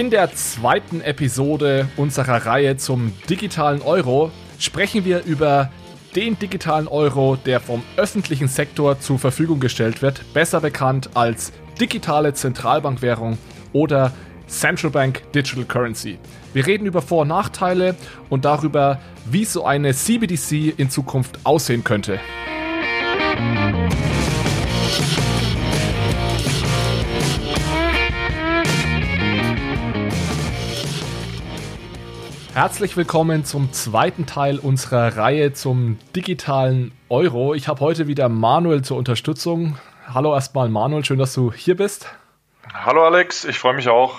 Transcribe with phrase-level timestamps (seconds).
[0.00, 5.70] In der zweiten Episode unserer Reihe zum digitalen Euro sprechen wir über
[6.16, 12.32] den digitalen Euro, der vom öffentlichen Sektor zur Verfügung gestellt wird, besser bekannt als digitale
[12.32, 13.36] Zentralbankwährung
[13.74, 14.14] oder
[14.46, 16.18] Central Bank Digital Currency.
[16.54, 17.94] Wir reden über Vor- und Nachteile
[18.30, 22.18] und darüber, wie so eine CBDC in Zukunft aussehen könnte.
[32.60, 37.54] Herzlich willkommen zum zweiten Teil unserer Reihe zum digitalen Euro.
[37.54, 39.78] Ich habe heute wieder Manuel zur Unterstützung.
[40.12, 42.14] Hallo erstmal Manuel, schön, dass du hier bist.
[42.74, 44.18] Hallo Alex, ich freue mich auch.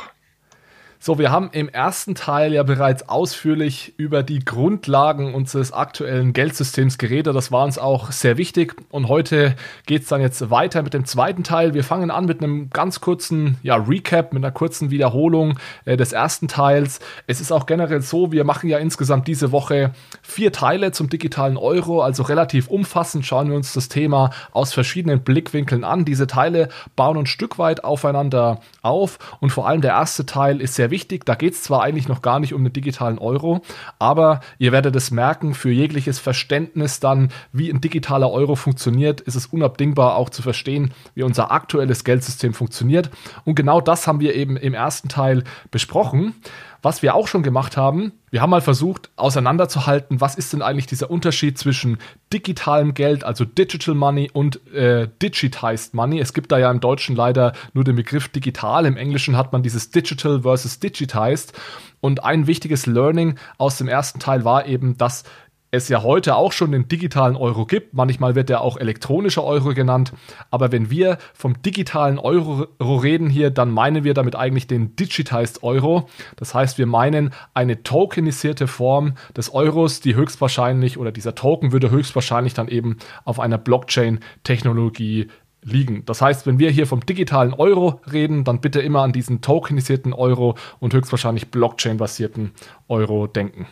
[1.03, 6.99] So, wir haben im ersten Teil ja bereits ausführlich über die Grundlagen unseres aktuellen Geldsystems
[6.99, 7.35] geredet.
[7.35, 8.75] Das war uns auch sehr wichtig.
[8.91, 9.55] Und heute
[9.87, 11.73] geht es dann jetzt weiter mit dem zweiten Teil.
[11.73, 16.13] Wir fangen an mit einem ganz kurzen ja, Recap, mit einer kurzen Wiederholung äh, des
[16.13, 16.99] ersten Teils.
[17.25, 21.57] Es ist auch generell so, wir machen ja insgesamt diese Woche vier Teile zum digitalen
[21.57, 26.05] Euro, also relativ umfassend schauen wir uns das Thema aus verschiedenen Blickwinkeln an.
[26.05, 30.75] Diese Teile bauen ein Stück weit aufeinander auf und vor allem der erste Teil ist
[30.75, 31.25] sehr wichtig.
[31.25, 33.61] Da geht es zwar eigentlich noch gar nicht um den digitalen Euro,
[33.97, 39.35] aber ihr werdet es merken, für jegliches Verständnis dann, wie ein digitaler Euro funktioniert, ist
[39.35, 43.09] es unabdingbar auch zu verstehen, wie unser aktuelles Geldsystem funktioniert.
[43.45, 46.35] Und genau das haben wir eben im ersten Teil besprochen.
[46.83, 50.87] Was wir auch schon gemacht haben, wir haben mal versucht auseinanderzuhalten, was ist denn eigentlich
[50.87, 51.99] dieser Unterschied zwischen
[52.33, 56.19] digitalem Geld, also Digital Money und äh, Digitized Money.
[56.19, 59.61] Es gibt da ja im Deutschen leider nur den Begriff digital, im Englischen hat man
[59.61, 61.53] dieses Digital versus Digitized.
[61.99, 65.23] Und ein wichtiges Learning aus dem ersten Teil war eben, dass
[65.71, 67.93] es ja heute auch schon den digitalen Euro gibt.
[67.93, 70.11] Manchmal wird er auch elektronischer Euro genannt.
[70.49, 72.67] Aber wenn wir vom digitalen Euro
[72.97, 76.09] reden hier, dann meinen wir damit eigentlich den Digitized Euro.
[76.35, 81.89] Das heißt, wir meinen eine tokenisierte Form des Euros, die höchstwahrscheinlich oder dieser Token würde
[81.89, 85.29] höchstwahrscheinlich dann eben auf einer Blockchain-Technologie
[85.63, 86.03] liegen.
[86.05, 90.11] Das heißt, wenn wir hier vom digitalen Euro reden, dann bitte immer an diesen tokenisierten
[90.11, 92.51] Euro und höchstwahrscheinlich Blockchain-basierten
[92.87, 93.67] Euro denken.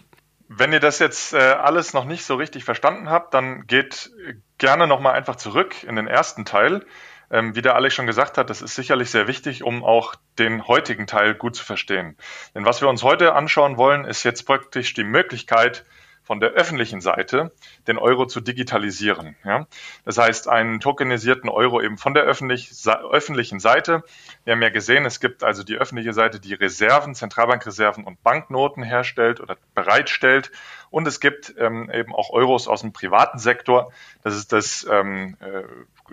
[0.51, 4.09] Wenn ihr das jetzt äh, alles noch nicht so richtig verstanden habt, dann geht
[4.57, 6.87] gerne nochmal einfach zurück in den ersten Teil.
[7.29, 10.67] Ähm, wie der Alex schon gesagt hat, das ist sicherlich sehr wichtig, um auch den
[10.67, 12.17] heutigen Teil gut zu verstehen.
[12.55, 15.85] Denn was wir uns heute anschauen wollen, ist jetzt praktisch die Möglichkeit,
[16.29, 17.51] von der öffentlichen Seite
[17.87, 19.35] den Euro zu digitalisieren.
[19.43, 19.65] Ja?
[20.05, 24.03] Das heißt, einen tokenisierten Euro eben von der öffentlich, öffentlichen Seite.
[24.43, 28.83] Wir haben ja gesehen, es gibt also die öffentliche Seite, die Reserven, Zentralbankreserven und Banknoten
[28.83, 30.51] herstellt oder bereitstellt.
[30.91, 33.91] Und es gibt ähm, eben auch Euros aus dem privaten Sektor.
[34.21, 35.63] Das ist das ähm, äh,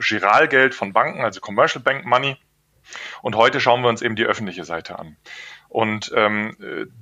[0.00, 2.38] Giralgeld von Banken, also Commercial Bank Money.
[3.21, 5.19] Und heute schauen wir uns eben die öffentliche Seite an.
[5.77, 6.57] Und ähm,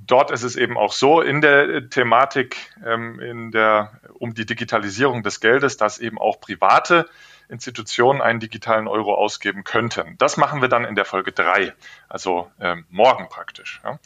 [0.05, 5.23] dort ist es eben auch so in der Thematik ähm, in der, um die Digitalisierung
[5.23, 7.09] des Geldes, dass eben auch private
[7.49, 10.17] Institutionen einen digitalen Euro ausgeben könnten.
[10.19, 11.73] Das machen wir dann in der Folge drei,
[12.09, 13.81] also ähm, morgen praktisch.
[13.85, 14.01] Ja.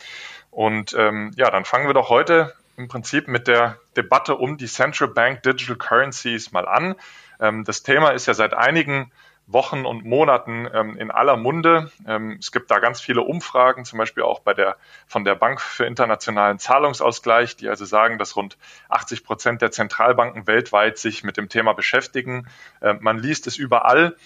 [0.51, 4.67] Und ähm, ja, dann fangen wir doch heute im Prinzip mit der Debatte um die
[4.67, 6.95] Central Bank Digital Currencies mal an.
[7.41, 9.13] Ähm, das Thema ist ja seit einigen
[9.49, 11.91] Wochen und Monaten ähm, in aller Munde.
[12.07, 14.77] Ähm, es gibt da ganz viele Umfragen, zum Beispiel auch bei der,
[15.07, 18.59] von der Bank für internationalen Zahlungsausgleich, die also sagen, dass rund
[18.91, 22.47] 80 Prozent der Zentralbanken weltweit sich mit dem Thema beschäftigen.
[22.81, 24.17] Äh, man liest es überall,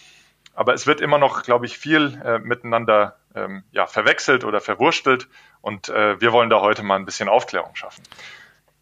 [0.55, 5.29] aber es wird immer noch, glaube ich, viel äh, miteinander ähm, ja, verwechselt oder verwurstelt
[5.61, 8.03] und äh, wir wollen da heute mal ein bisschen Aufklärung schaffen.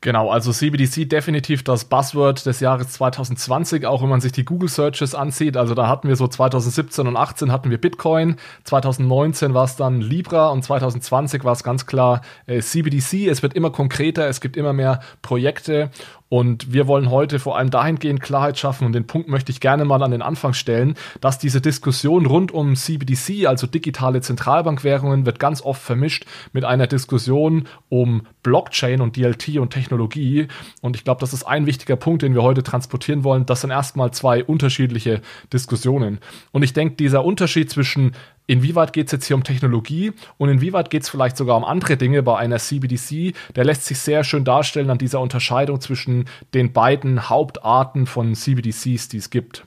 [0.03, 4.71] Genau, also CBDC definitiv das Buzzword des Jahres 2020, auch wenn man sich die Google
[4.71, 5.59] Searches ansieht.
[5.59, 10.01] Also da hatten wir so 2017 und 18 hatten wir Bitcoin, 2019 war es dann
[10.01, 13.29] Libra und 2020 war es ganz klar äh, CBDC.
[13.29, 15.91] Es wird immer konkreter, es gibt immer mehr Projekte
[16.31, 19.85] und wir wollen heute vor allem dahingehend Klarheit schaffen und den Punkt möchte ich gerne
[19.85, 25.41] mal an den Anfang stellen, dass diese Diskussion rund um CBDC, also digitale Zentralbankwährungen, wird
[25.41, 30.47] ganz oft vermischt mit einer Diskussion um Blockchain und DLT und Technologie.
[30.81, 33.45] Und ich glaube, das ist ein wichtiger Punkt, den wir heute transportieren wollen.
[33.45, 35.23] Das sind erstmal zwei unterschiedliche
[35.53, 36.21] Diskussionen.
[36.53, 38.13] Und ich denke, dieser Unterschied zwischen
[38.51, 41.97] inwieweit geht es jetzt hier um Technologie und inwieweit geht es vielleicht sogar um andere
[41.97, 46.73] Dinge bei einer CBDC, der lässt sich sehr schön darstellen an dieser Unterscheidung zwischen den
[46.73, 49.65] beiden Hauptarten von CBDCs, die es gibt.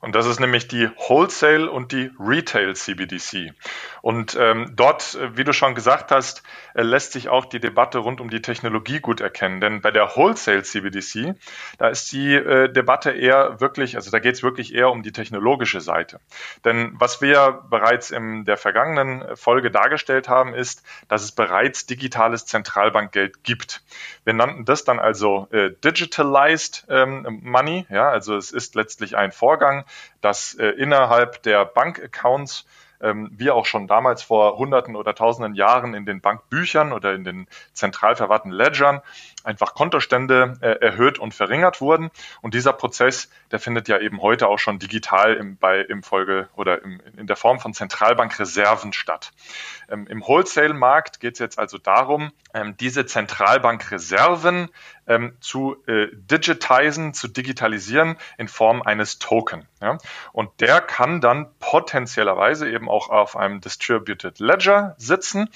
[0.00, 3.52] Und das ist nämlich die Wholesale und die Retail CBDC.
[4.02, 6.42] Und ähm, dort, äh, wie du schon gesagt hast,
[6.74, 9.60] äh, lässt sich auch die Debatte rund um die Technologie gut erkennen.
[9.60, 11.34] Denn bei der Wholesale CBDC,
[11.78, 15.12] da ist die äh, Debatte eher wirklich, also da geht es wirklich eher um die
[15.12, 16.20] technologische Seite.
[16.64, 22.46] Denn was wir bereits in der vergangenen Folge dargestellt haben, ist, dass es bereits digitales
[22.46, 23.82] Zentralbankgeld gibt.
[24.24, 29.32] Wir nannten das dann also äh, Digitalized ähm, Money, ja, also es ist letztlich ein
[29.32, 29.57] Vorgang,
[30.20, 32.66] dass äh, innerhalb der Bankaccounts
[33.00, 37.24] ähm, wie auch schon damals vor Hunderten oder Tausenden Jahren in den Bankbüchern oder in
[37.24, 39.02] den zentral verwahrten Ledgern
[39.48, 42.10] einfach Kontostände äh, erhöht und verringert wurden.
[42.42, 46.48] Und dieser Prozess, der findet ja eben heute auch schon digital im, bei, im Folge
[46.54, 49.32] oder im, in der Form von Zentralbankreserven statt.
[49.88, 54.68] Ähm, Im Wholesale-Markt geht es jetzt also darum, ähm, diese Zentralbankreserven
[55.06, 59.66] ähm, zu äh, digitisen, zu digitalisieren in Form eines Token.
[59.80, 59.96] Ja?
[60.32, 65.48] Und der kann dann potenziellerweise eben auch auf einem Distributed Ledger sitzen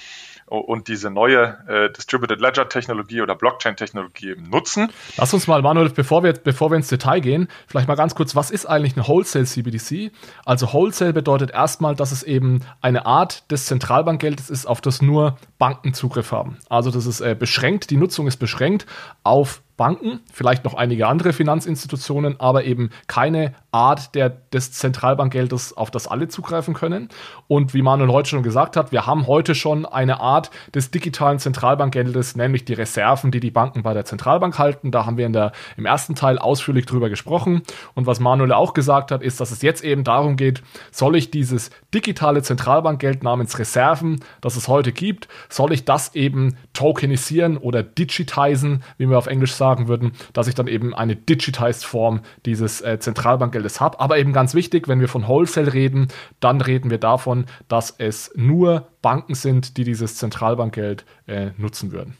[0.45, 4.89] und diese neue äh, Distributed Ledger Technologie oder Blockchain Technologie nutzen.
[5.17, 8.35] Lass uns mal, Manuel, bevor wir, bevor wir ins Detail gehen, vielleicht mal ganz kurz,
[8.35, 10.11] was ist eigentlich eine Wholesale CBDC?
[10.45, 15.37] Also Wholesale bedeutet erstmal, dass es eben eine Art des Zentralbankgeldes ist, auf das nur
[15.57, 16.57] Banken Zugriff haben.
[16.69, 18.85] Also das ist äh, beschränkt, die Nutzung ist beschränkt
[19.23, 25.89] auf Banken, vielleicht noch einige andere Finanzinstitutionen, aber eben keine Art der, des Zentralbankgeldes, auf
[25.89, 27.09] das alle zugreifen können.
[27.47, 31.39] Und wie Manuel heute schon gesagt hat, wir haben heute schon eine Art des digitalen
[31.39, 34.91] Zentralbankgeldes, nämlich die Reserven, die die Banken bei der Zentralbank halten.
[34.91, 37.63] Da haben wir in der, im ersten Teil ausführlich drüber gesprochen.
[37.95, 40.61] Und was Manuel auch gesagt hat, ist, dass es jetzt eben darum geht,
[40.91, 46.57] soll ich dieses digitale Zentralbankgeld namens Reserven, das es heute gibt, soll ich das eben
[46.73, 51.85] tokenisieren oder digitisen, wie wir auf Englisch sagen würden, dass ich dann eben eine digitized
[51.85, 53.99] Form dieses äh, Zentralbankgeldes habe.
[53.99, 56.07] Aber eben ganz wichtig, wenn wir von Wholesale reden,
[56.39, 62.17] dann reden wir davon, dass es nur Banken sind, die dieses Zentralbankgeld äh, nutzen würden.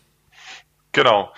[0.92, 1.32] Genau.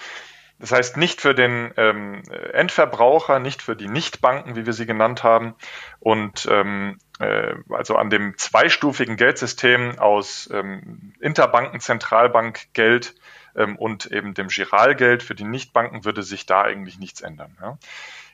[0.58, 2.24] Das heißt nicht für den ähm,
[2.54, 5.54] Endverbraucher, nicht für die Nichtbanken, wie wir sie genannt haben.
[6.00, 13.22] Und ähm, äh, also an dem zweistufigen Geldsystem aus ähm, Interbanken, Zentralbankgeld ähm,
[13.56, 17.56] und eben dem Giralgeld für die Nichtbanken würde sich da eigentlich nichts ändern.
[17.62, 17.78] Ja.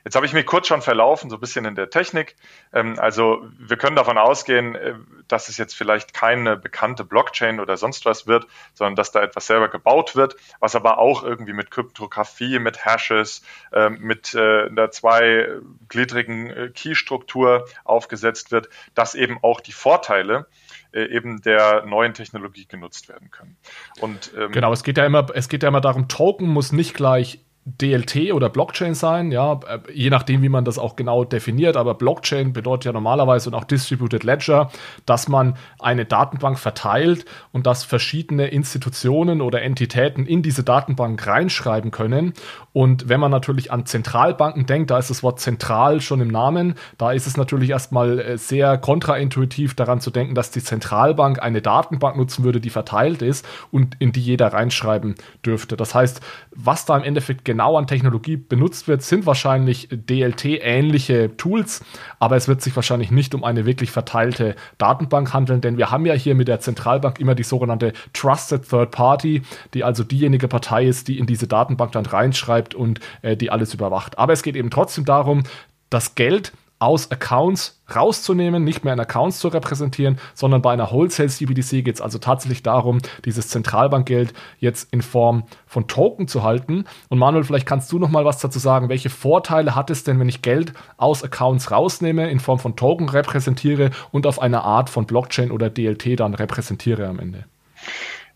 [0.04, 2.36] Jetzt habe ich mich kurz schon verlaufen, so ein bisschen in der Technik.
[2.74, 4.96] Ähm, also wir können davon ausgehen, äh,
[5.28, 9.48] dass es jetzt vielleicht keine bekannte Blockchain oder sonst was wird, sondern dass da etwas
[9.48, 14.90] selber gebaut wird, was aber auch irgendwie mit Kryptographie, mit Hashes, ähm, mit äh, einer
[14.90, 20.48] zweigliedrigen äh, Key-Struktur aufgesetzt wird, dass eben auch die Vorteile
[20.94, 23.58] eben der neuen Technologie genutzt werden können.
[24.00, 26.94] Und ähm, genau, es geht ja immer, es geht ja immer darum, Token muss nicht
[26.94, 31.78] gleich DLT oder Blockchain sein, ja, äh, je nachdem, wie man das auch genau definiert.
[31.78, 34.72] Aber Blockchain bedeutet ja normalerweise und auch Distributed Ledger,
[35.06, 41.92] dass man eine Datenbank verteilt und dass verschiedene Institutionen oder Entitäten in diese Datenbank reinschreiben
[41.92, 42.34] können.
[42.74, 46.76] Und wenn man natürlich an Zentralbanken denkt, da ist das Wort zentral schon im Namen,
[46.98, 51.62] da ist es natürlich erstmal äh, sehr kontraintuitiv daran zu denken, dass die Zentralbank eine
[51.62, 55.14] Datenbank nutzen würde, die verteilt ist und in die jeder reinschreiben
[55.46, 55.78] dürfte.
[55.78, 56.22] Das heißt,
[56.56, 61.84] was da im Endeffekt genau an Technologie benutzt wird, sind wahrscheinlich DLT-ähnliche Tools,
[62.18, 66.06] aber es wird sich wahrscheinlich nicht um eine wirklich verteilte Datenbank handeln, denn wir haben
[66.06, 69.42] ja hier mit der Zentralbank immer die sogenannte Trusted Third Party,
[69.74, 73.74] die also diejenige Partei ist, die in diese Datenbank dann reinschreibt und äh, die alles
[73.74, 74.18] überwacht.
[74.18, 75.44] Aber es geht eben trotzdem darum,
[75.90, 81.30] das Geld aus Accounts rauszunehmen, nicht mehr in Accounts zu repräsentieren, sondern bei einer Wholesale
[81.30, 86.86] CBDC geht es also tatsächlich darum, dieses Zentralbankgeld jetzt in Form von Token zu halten.
[87.10, 88.90] Und Manuel, vielleicht kannst du noch mal was dazu sagen.
[88.90, 93.10] Welche Vorteile hat es denn, wenn ich Geld aus Accounts rausnehme, in Form von Token
[93.10, 97.46] repräsentiere und auf eine Art von Blockchain oder DLT dann repräsentiere am Ende?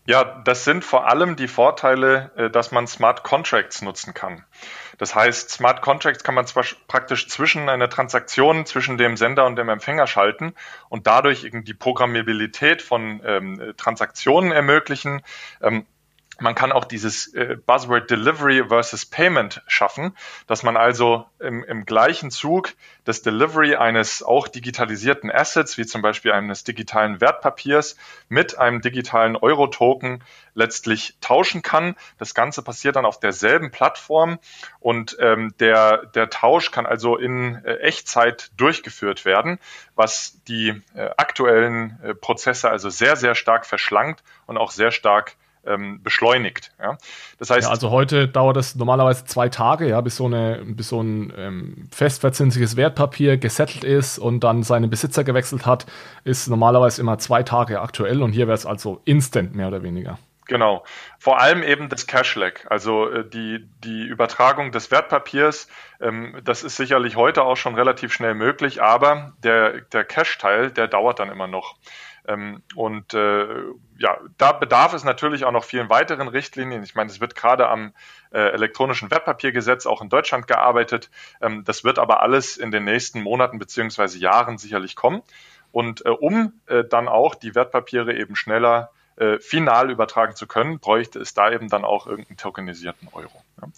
[0.06, 4.44] Ja, das sind vor allem die Vorteile, äh, dass man Smart Contracts nutzen kann.
[4.98, 9.56] Das heißt, Smart Contracts kann man zwar praktisch zwischen einer Transaktion zwischen dem Sender und
[9.56, 10.54] dem Empfänger schalten
[10.88, 15.22] und dadurch die Programmabilität von ähm, Transaktionen ermöglichen.
[15.60, 15.86] Ähm,
[16.38, 20.16] man kann auch dieses äh, Buzzword Delivery versus Payment schaffen,
[20.46, 22.74] dass man also im, im gleichen Zug
[23.04, 27.96] das Delivery eines auch digitalisierten Assets, wie zum Beispiel eines digitalen Wertpapiers,
[28.28, 30.22] mit einem digitalen Euro-Token
[30.54, 31.94] letztlich tauschen kann.
[32.18, 34.38] Das Ganze passiert dann auf derselben Plattform
[34.80, 39.58] und ähm, der, der Tausch kann also in äh, Echtzeit durchgeführt werden,
[39.94, 45.36] was die äh, aktuellen äh, Prozesse also sehr, sehr stark verschlankt und auch sehr stark
[45.66, 46.72] ähm, beschleunigt.
[46.80, 46.96] Ja?
[47.38, 50.88] Das heißt, ja, also heute dauert es normalerweise zwei Tage, ja, bis so, eine, bis
[50.88, 55.86] so ein ähm, festverzinsliches Wertpapier gesettelt ist und dann seinen Besitzer gewechselt hat,
[56.24, 60.18] ist normalerweise immer zwei Tage aktuell und hier wäre es also instant mehr oder weniger.
[60.46, 60.84] Genau.
[61.18, 65.68] Vor allem eben das Cash-Lag, also äh, die, die Übertragung des Wertpapiers,
[66.00, 70.86] ähm, das ist sicherlich heute auch schon relativ schnell möglich, aber der, der Cash-Teil, der
[70.86, 71.76] dauert dann immer noch.
[72.26, 73.46] Ähm, und äh,
[73.98, 76.82] ja, da bedarf es natürlich auch noch vielen weiteren Richtlinien.
[76.82, 77.92] Ich meine, es wird gerade am
[78.32, 81.10] äh, elektronischen Wertpapiergesetz auch in Deutschland gearbeitet.
[81.40, 85.22] Ähm, das wird aber alles in den nächsten Monaten beziehungsweise Jahren sicherlich kommen.
[85.72, 86.52] Und äh, um
[86.90, 88.90] dann auch die Wertpapiere eben schneller
[89.40, 93.32] final übertragen zu können, bräuchte es da eben dann auch irgendeinen tokenisierten Euro.
[93.60, 93.68] Ja.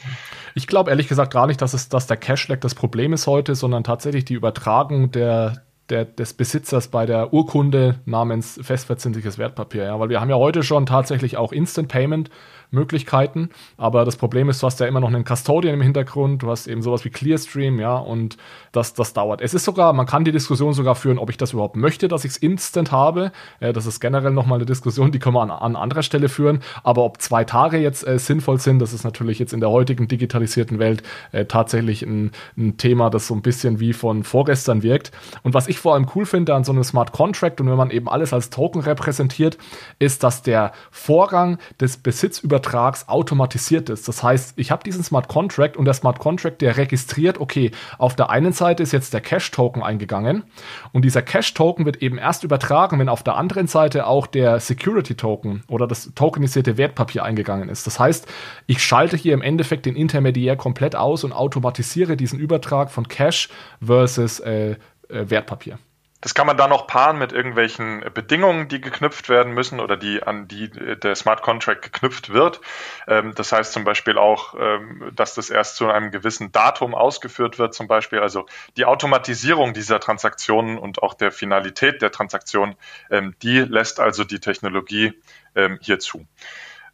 [0.54, 3.54] Ich glaube ehrlich gesagt gar nicht, dass es dass der Cash-Lag das Problem ist heute,
[3.54, 9.85] sondern tatsächlich die Übertragung der, der, des Besitzers bei der Urkunde namens festverzinsliches Wertpapier.
[9.85, 10.00] Ja?
[10.00, 12.30] Weil wir haben ja heute schon tatsächlich auch Instant Payment
[12.70, 13.50] Möglichkeiten.
[13.76, 16.66] Aber das Problem ist, du hast ja immer noch einen Custodian im Hintergrund, du hast
[16.66, 18.37] eben sowas wie Clearstream, ja, und
[18.72, 19.40] das, das dauert.
[19.40, 22.25] Es ist sogar, man kann die Diskussion sogar führen, ob ich das überhaupt möchte, dass
[22.25, 23.32] ich es instant habe.
[23.60, 26.60] Äh, das ist generell nochmal eine Diskussion, die kann man an, an anderer Stelle führen.
[26.82, 30.08] Aber ob zwei Tage jetzt äh, sinnvoll sind, das ist natürlich jetzt in der heutigen
[30.08, 35.10] digitalisierten Welt äh, tatsächlich ein, ein Thema, das so ein bisschen wie von vorgestern wirkt.
[35.42, 37.90] Und was ich vor allem cool finde an so einem Smart Contract und wenn man
[37.90, 39.56] eben alles als Token repräsentiert,
[39.98, 44.08] ist, dass der Vorgang des Besitzübertrags Übertrags automatisiert ist.
[44.08, 48.16] Das heißt, ich habe diesen Smart Contract und der Smart Contract, der registriert, okay, auf
[48.16, 50.42] der einen Seite ist jetzt der Cash-Token eingegangen
[50.92, 55.62] und dieser Cash-Token wird eben erst übertragen, wenn auf der anderen Seite auch der Security-Token
[55.68, 57.86] oder das tokenisierte Wertpapier eingegangen ist.
[57.86, 58.26] Das heißt,
[58.66, 63.50] ich schalte hier im Endeffekt den Intermediär komplett aus und automatisiere diesen Übertrag von Cash
[63.80, 64.76] versus äh, äh,
[65.08, 65.78] Wertpapier.
[66.20, 70.22] Das kann man dann noch paaren mit irgendwelchen Bedingungen, die geknüpft werden müssen oder die
[70.22, 72.60] an die der Smart Contract geknüpft wird.
[73.06, 77.60] Ähm, das heißt zum Beispiel auch, ähm, dass das erst zu einem gewissen Datum ausgeführt
[77.60, 78.18] wird, zum Beispiel.
[78.18, 78.46] Also
[78.76, 82.75] die Automatisierung dieser Transaktionen und auch der Finalität der Transaktion,
[83.10, 85.12] ähm, die lässt also die Technologie
[85.80, 86.25] hier zu.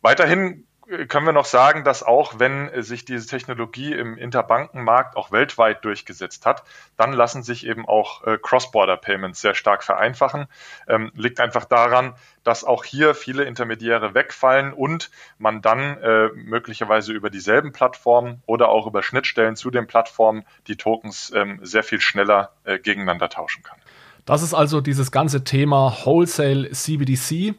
[0.00, 0.64] Weiterhin
[1.09, 6.45] können wir noch sagen, dass auch wenn sich diese Technologie im Interbankenmarkt auch weltweit durchgesetzt
[6.45, 6.62] hat,
[6.97, 10.47] dann lassen sich eben auch äh, Cross-Border-Payments sehr stark vereinfachen.
[10.87, 17.12] Ähm, liegt einfach daran, dass auch hier viele Intermediäre wegfallen und man dann äh, möglicherweise
[17.12, 22.00] über dieselben Plattformen oder auch über Schnittstellen zu den Plattformen die Tokens ähm, sehr viel
[22.00, 23.79] schneller äh, gegeneinander tauschen kann.
[24.26, 27.55] Das ist also dieses ganze Thema Wholesale CBDC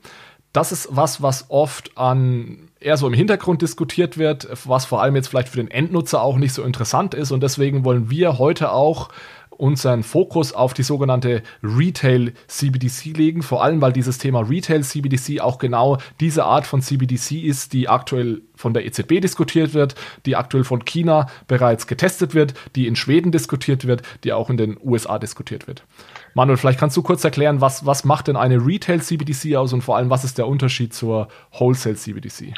[0.55, 5.15] das ist was, was oft an eher so im Hintergrund diskutiert wird, was vor allem
[5.15, 7.31] jetzt vielleicht für den Endnutzer auch nicht so interessant ist.
[7.31, 9.09] Und deswegen wollen wir heute auch
[9.49, 15.39] unseren Fokus auf die sogenannte Retail CBDC legen, vor allem weil dieses Thema Retail CBDC
[15.39, 20.35] auch genau diese Art von CBDC ist, die aktuell von der EZB diskutiert wird, die
[20.35, 24.77] aktuell von China bereits getestet wird, die in Schweden diskutiert wird, die auch in den
[24.83, 25.83] USA diskutiert wird.
[26.35, 29.81] Manuel, vielleicht kannst du kurz erklären, was, was macht denn eine Retail CBDC aus und
[29.81, 32.53] vor allem, was ist der Unterschied zur Wholesale CBDC?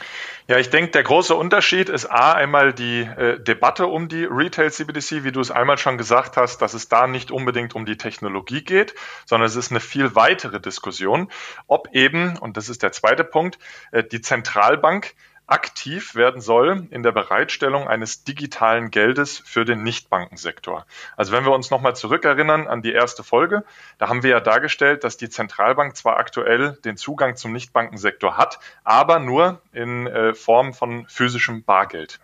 [0.47, 4.71] Ja, ich denke, der große Unterschied ist A, einmal die äh, Debatte um die Retail
[4.71, 7.97] CBDC, wie du es einmal schon gesagt hast, dass es da nicht unbedingt um die
[7.97, 8.95] Technologie geht,
[9.27, 11.29] sondern es ist eine viel weitere Diskussion,
[11.67, 13.59] ob eben, und das ist der zweite Punkt,
[13.91, 15.13] äh, die Zentralbank
[15.47, 20.85] aktiv werden soll in der Bereitstellung eines digitalen Geldes für den Nichtbankensektor.
[21.15, 23.63] Also wenn wir uns nochmal zurückerinnern an die erste Folge,
[23.97, 28.59] da haben wir ja dargestellt, dass die Zentralbank zwar aktuell den Zugang zum Nichtbankensektor hat,
[28.83, 32.19] aber nur in äh, Form von physischem Bargeld.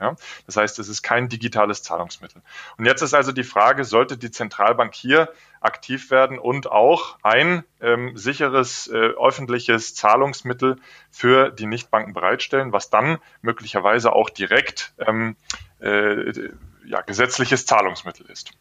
[0.45, 2.41] Das heißt, es ist kein digitales Zahlungsmittel.
[2.77, 5.29] Und jetzt ist also die Frage, sollte die Zentralbank hier
[5.63, 10.77] aktiv werden und auch ein ähm, sicheres äh, öffentliches Zahlungsmittel
[11.11, 15.35] für die Nichtbanken bereitstellen, was dann möglicherweise auch direkt ähm,
[15.79, 16.49] äh,
[16.85, 18.51] ja, gesetzliches Zahlungsmittel ist.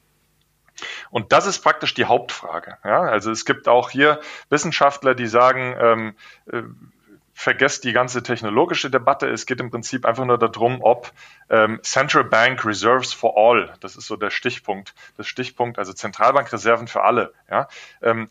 [1.11, 2.79] Und das ist praktisch die Hauptfrage.
[2.85, 3.03] Ja?
[3.03, 6.15] Also es gibt auch hier Wissenschaftler, die sagen, ähm,
[6.51, 6.63] äh,
[7.43, 9.29] vergesst die ganze technologische Debatte.
[9.29, 11.11] Es geht im Prinzip einfach nur darum, ob
[11.51, 16.87] ähm, Central Bank Reserves for All, das ist so der Stichpunkt, das Stichpunkt, also Zentralbankreserven
[16.87, 17.67] für alle, ja,
[18.01, 18.29] ähm,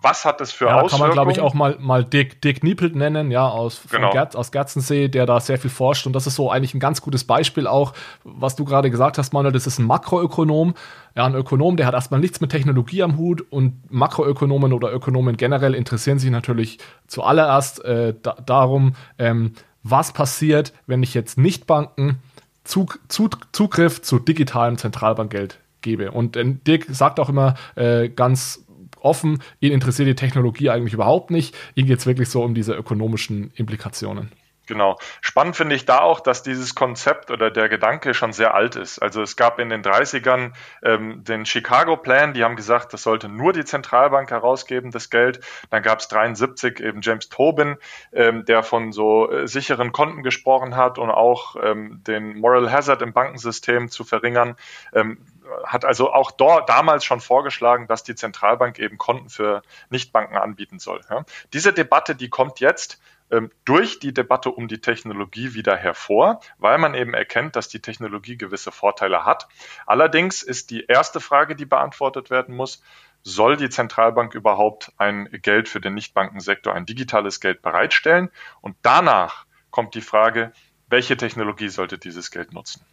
[0.00, 0.90] was hat das für ja, Auswirkungen?
[0.90, 4.10] Kann man, glaube ich, auch mal, mal Dick, Dick Niepelt nennen, ja, aus, genau.
[4.10, 6.06] Gerz, aus Gerzensee, der da sehr viel forscht.
[6.06, 9.32] Und das ist so eigentlich ein ganz gutes Beispiel auch, was du gerade gesagt hast,
[9.32, 10.74] Manuel, das ist ein Makroökonom.
[11.16, 15.36] Ja, ein Ökonom, der hat erstmal nichts mit Technologie am Hut und Makroökonomen oder Ökonomen
[15.36, 16.78] generell interessieren sich natürlich
[17.08, 22.20] zuallererst äh, da, darum, ähm, was passiert, wenn ich jetzt Nichtbanken
[22.62, 26.12] Zug, Zug, Zugriff zu digitalem Zentralbankgeld gebe.
[26.12, 28.64] Und äh, Dirk sagt auch immer äh, ganz
[29.00, 31.56] offen, ihn interessiert die Technologie eigentlich überhaupt nicht.
[31.74, 34.30] Ihm geht es wirklich so um diese ökonomischen Implikationen.
[34.68, 34.98] Genau.
[35.22, 38.98] Spannend finde ich da auch, dass dieses Konzept oder der Gedanke schon sehr alt ist.
[38.98, 40.52] Also es gab in den 30ern
[40.82, 45.40] ähm, den Chicago Plan, die haben gesagt, das sollte nur die Zentralbank herausgeben, das Geld.
[45.70, 47.76] Dann gab es 73 eben James Tobin,
[48.12, 53.00] ähm, der von so äh, sicheren Konten gesprochen hat und auch ähm, den Moral Hazard
[53.00, 54.54] im Bankensystem zu verringern.
[54.92, 55.16] Ähm,
[55.64, 60.78] hat also auch dort damals schon vorgeschlagen, dass die Zentralbank eben Konten für Nichtbanken anbieten
[60.78, 61.00] soll.
[61.10, 61.24] Ja.
[61.52, 63.00] Diese Debatte, die kommt jetzt
[63.30, 67.80] ähm, durch die Debatte um die Technologie wieder hervor, weil man eben erkennt, dass die
[67.80, 69.48] Technologie gewisse Vorteile hat.
[69.86, 72.82] Allerdings ist die erste Frage, die beantwortet werden muss,
[73.22, 78.30] soll die Zentralbank überhaupt ein Geld für den Nichtbankensektor, ein digitales Geld bereitstellen?
[78.60, 80.52] Und danach kommt die Frage,
[80.88, 82.84] welche Technologie sollte dieses Geld nutzen?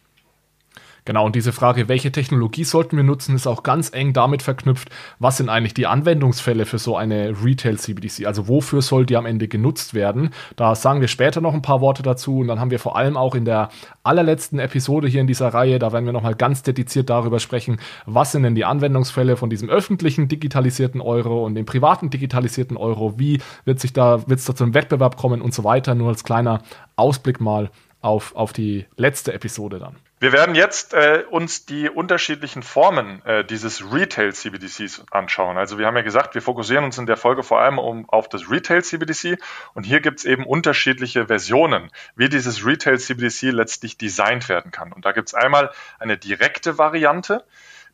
[1.06, 4.90] Genau, und diese Frage, welche Technologie sollten wir nutzen, ist auch ganz eng damit verknüpft,
[5.20, 8.26] was sind eigentlich die Anwendungsfälle für so eine Retail-CBDC?
[8.26, 10.30] Also wofür soll die am Ende genutzt werden?
[10.56, 13.16] Da sagen wir später noch ein paar Worte dazu und dann haben wir vor allem
[13.16, 13.68] auch in der
[14.02, 18.32] allerletzten Episode hier in dieser Reihe, da werden wir nochmal ganz dediziert darüber sprechen, was
[18.32, 23.16] sind denn die Anwendungsfälle von diesem öffentlichen digitalisierten Euro und dem privaten digitalisierten Euro?
[23.16, 25.94] Wie wird sich da, wird es da zum Wettbewerb kommen und so weiter?
[25.94, 26.62] Nur als kleiner
[26.96, 27.70] Ausblick mal
[28.00, 29.94] auf, auf die letzte Episode dann.
[30.18, 35.58] Wir werden jetzt äh, uns die unterschiedlichen Formen äh, dieses Retail CBDCs anschauen.
[35.58, 38.26] Also wir haben ja gesagt, wir fokussieren uns in der Folge vor allem um, auf
[38.30, 39.38] das Retail CBDC
[39.74, 44.90] und hier gibt es eben unterschiedliche Versionen, wie dieses Retail CBDC letztlich designt werden kann.
[44.90, 47.44] Und da gibt es einmal eine direkte Variante,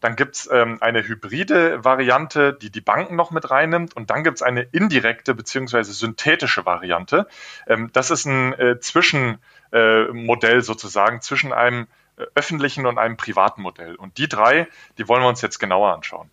[0.01, 3.95] dann gibt es ähm, eine hybride Variante, die die Banken noch mit reinnimmt.
[3.95, 7.27] Und dann gibt es eine indirekte beziehungsweise synthetische Variante.
[7.69, 11.87] Ähm, das ist ein äh, Zwischenmodell äh, sozusagen zwischen einem
[12.35, 13.95] öffentlichen und einem privaten Modell.
[13.95, 16.31] Und die drei, die wollen wir uns jetzt genauer anschauen.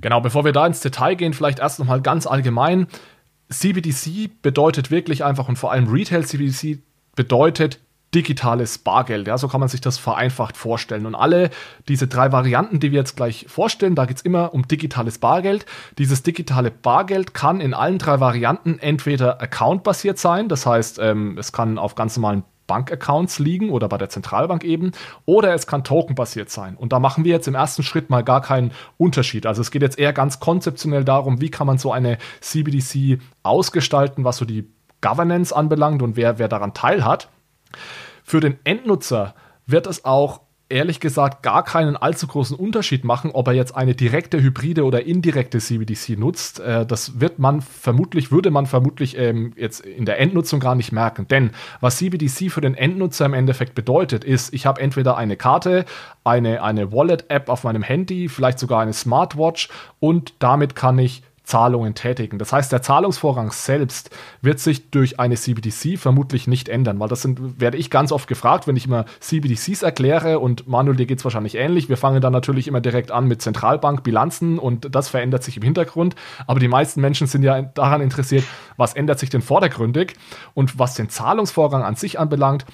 [0.00, 2.86] Genau, bevor wir da ins Detail gehen, vielleicht erst nochmal ganz allgemein.
[3.50, 6.78] CBDC bedeutet wirklich einfach und vor allem Retail CBDC
[7.16, 7.80] bedeutet
[8.14, 9.28] digitales Bargeld.
[9.28, 11.06] Ja, so kann man sich das vereinfacht vorstellen.
[11.06, 11.50] Und alle
[11.88, 15.64] diese drei Varianten, die wir jetzt gleich vorstellen, da geht es immer um digitales Bargeld.
[15.98, 21.52] Dieses digitale Bargeld kann in allen drei Varianten entweder accountbasiert sein, das heißt, ähm, es
[21.52, 24.92] kann auf ganz normalen Bankaccounts liegen oder bei der Zentralbank eben,
[25.26, 26.76] oder es kann tokenbasiert sein.
[26.76, 29.44] Und da machen wir jetzt im ersten Schritt mal gar keinen Unterschied.
[29.44, 34.22] Also es geht jetzt eher ganz konzeptionell darum, wie kann man so eine CBDC ausgestalten,
[34.22, 37.28] was so die Governance anbelangt und wer, wer daran teilhat.
[38.22, 39.34] Für den Endnutzer
[39.66, 43.94] wird es auch ehrlich gesagt gar keinen allzu großen Unterschied machen, ob er jetzt eine
[43.94, 46.60] direkte hybride oder indirekte CBDC nutzt.
[46.60, 50.92] Äh, das wird man vermutlich, würde man vermutlich ähm, jetzt in der Endnutzung gar nicht
[50.92, 51.28] merken.
[51.28, 55.84] Denn was CBDC für den Endnutzer im Endeffekt bedeutet, ist, ich habe entweder eine Karte,
[56.24, 61.94] eine, eine Wallet-App auf meinem Handy, vielleicht sogar eine Smartwatch und damit kann ich Zahlungen
[61.94, 62.38] tätigen.
[62.38, 64.10] Das heißt, der Zahlungsvorgang selbst
[64.40, 68.28] wird sich durch eine CBDC vermutlich nicht ändern, weil das sind, werde ich ganz oft
[68.28, 71.88] gefragt, wenn ich immer CBDCs erkläre und Manuel, dir geht es wahrscheinlich ähnlich.
[71.88, 75.64] Wir fangen dann natürlich immer direkt an mit Zentralbank, Bilanzen und das verändert sich im
[75.64, 76.14] Hintergrund.
[76.46, 78.44] Aber die meisten Menschen sind ja daran interessiert,
[78.76, 80.14] was ändert sich denn vordergründig
[80.54, 82.64] und was den Zahlungsvorgang an sich anbelangt,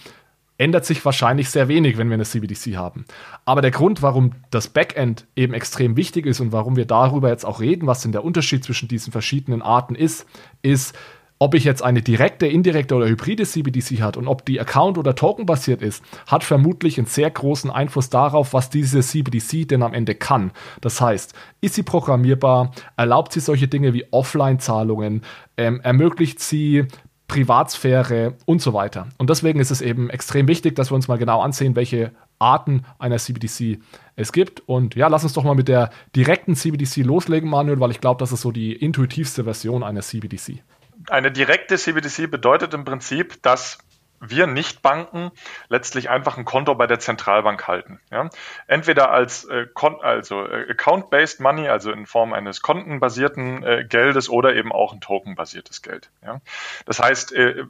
[0.59, 3.05] ändert sich wahrscheinlich sehr wenig, wenn wir eine CBDC haben.
[3.45, 7.45] Aber der Grund, warum das Backend eben extrem wichtig ist und warum wir darüber jetzt
[7.45, 10.27] auch reden, was denn der Unterschied zwischen diesen verschiedenen Arten ist,
[10.62, 10.97] ist,
[11.38, 15.14] ob ich jetzt eine direkte, indirekte oder hybride CBDC hat und ob die Account- oder
[15.14, 20.14] Token-basiert ist, hat vermutlich einen sehr großen Einfluss darauf, was diese CBDC denn am Ende
[20.14, 20.53] kann.
[20.81, 25.23] Das heißt, ist sie programmierbar, erlaubt sie solche Dinge wie Offline-Zahlungen,
[25.59, 26.87] ähm, ermöglicht sie
[27.29, 29.09] Privatsphäre und so weiter.
[29.19, 32.85] Und deswegen ist es eben extrem wichtig, dass wir uns mal genau ansehen, welche Arten
[32.99, 33.81] einer CBDC
[34.15, 34.61] es gibt.
[34.67, 38.19] Und ja, lass uns doch mal mit der direkten CBDC loslegen, Manuel, weil ich glaube,
[38.19, 40.62] das ist so die intuitivste Version einer CBDC.
[41.09, 43.79] Eine direkte CBDC bedeutet im Prinzip, dass
[44.21, 45.31] wir Nichtbanken
[45.69, 48.01] letztlich einfach ein Konto bei der Zentralbank halten.
[48.11, 48.31] Ja?
[48.67, 49.67] Entweder als äh,
[50.03, 55.01] also äh, Account-based Money, also in Form eines kontenbasierten äh, Geldes oder eben auch ein
[55.01, 56.11] tokenbasiertes Geld.
[56.23, 56.41] Ja?
[56.85, 57.65] Das heißt, äh,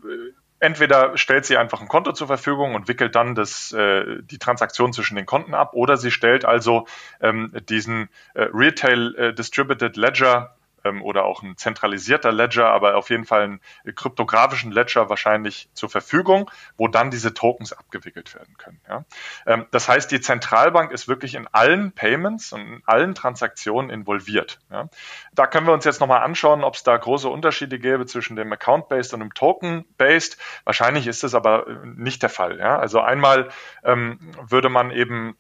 [0.59, 4.93] entweder stellt sie einfach ein Konto zur Verfügung und wickelt dann das, äh, die Transaktion
[4.93, 6.87] zwischen den Konten ab, oder sie stellt also
[7.21, 10.56] ähm, diesen äh, Retail äh, Distributed Ledger
[10.87, 13.61] ähm, oder auch ein zentralisierter Ledger, aber auf jeden Fall einen
[13.95, 18.81] kryptografischen Ledger wahrscheinlich zur Verfügung, wo dann diese Tokens abgewickelt werden können.
[18.89, 19.05] Ja?
[19.47, 24.59] Ähm, das heißt, die Zentralbank ist wirklich in allen Payments und in allen Transaktionen involviert.
[24.71, 24.89] Ja?
[25.35, 28.53] Da können wir uns jetzt nochmal anschauen, ob es da große Unterschiede gäbe zwischen dem
[28.53, 30.39] Account-Based und dem Token-Based.
[30.65, 32.59] Wahrscheinlich ist es aber äh, nicht der Fall.
[32.59, 32.79] Ja?
[32.79, 33.49] Also einmal
[33.85, 34.19] ähm,
[34.49, 35.37] würde man eben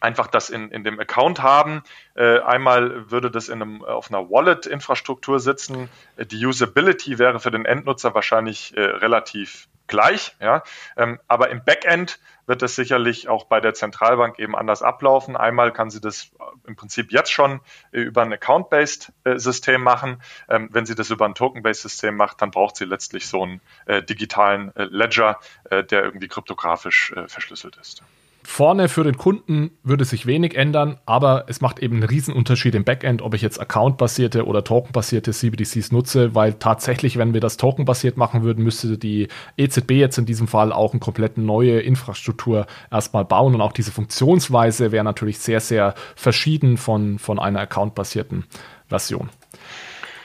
[0.00, 1.82] einfach das in, in dem Account haben.
[2.14, 5.88] Äh, einmal würde das in einem, auf einer Wallet-Infrastruktur sitzen.
[6.16, 10.62] Äh, die Usability wäre für den Endnutzer wahrscheinlich äh, relativ gleich, ja.
[10.96, 15.36] Ähm, aber im Backend wird es sicherlich auch bei der Zentralbank eben anders ablaufen.
[15.36, 16.30] Einmal kann sie das
[16.66, 17.60] im Prinzip jetzt schon
[17.92, 20.22] äh, über ein Account-Based äh, System machen.
[20.48, 23.60] Ähm, wenn sie das über ein Token-Based System macht, dann braucht sie letztlich so einen
[23.86, 28.02] äh, digitalen Ledger, der irgendwie kryptografisch verschlüsselt ist.
[28.50, 32.82] Vorne für den Kunden würde sich wenig ändern, aber es macht eben einen Riesenunterschied im
[32.82, 38.16] Backend, ob ich jetzt Account-basierte oder Token-basierte CBDCs nutze, weil tatsächlich, wenn wir das Token-basiert
[38.16, 43.26] machen würden, müsste die EZB jetzt in diesem Fall auch eine komplett neue Infrastruktur erstmal
[43.26, 48.44] bauen und auch diese Funktionsweise wäre natürlich sehr, sehr verschieden von, von einer Account-basierten
[48.88, 49.28] Version.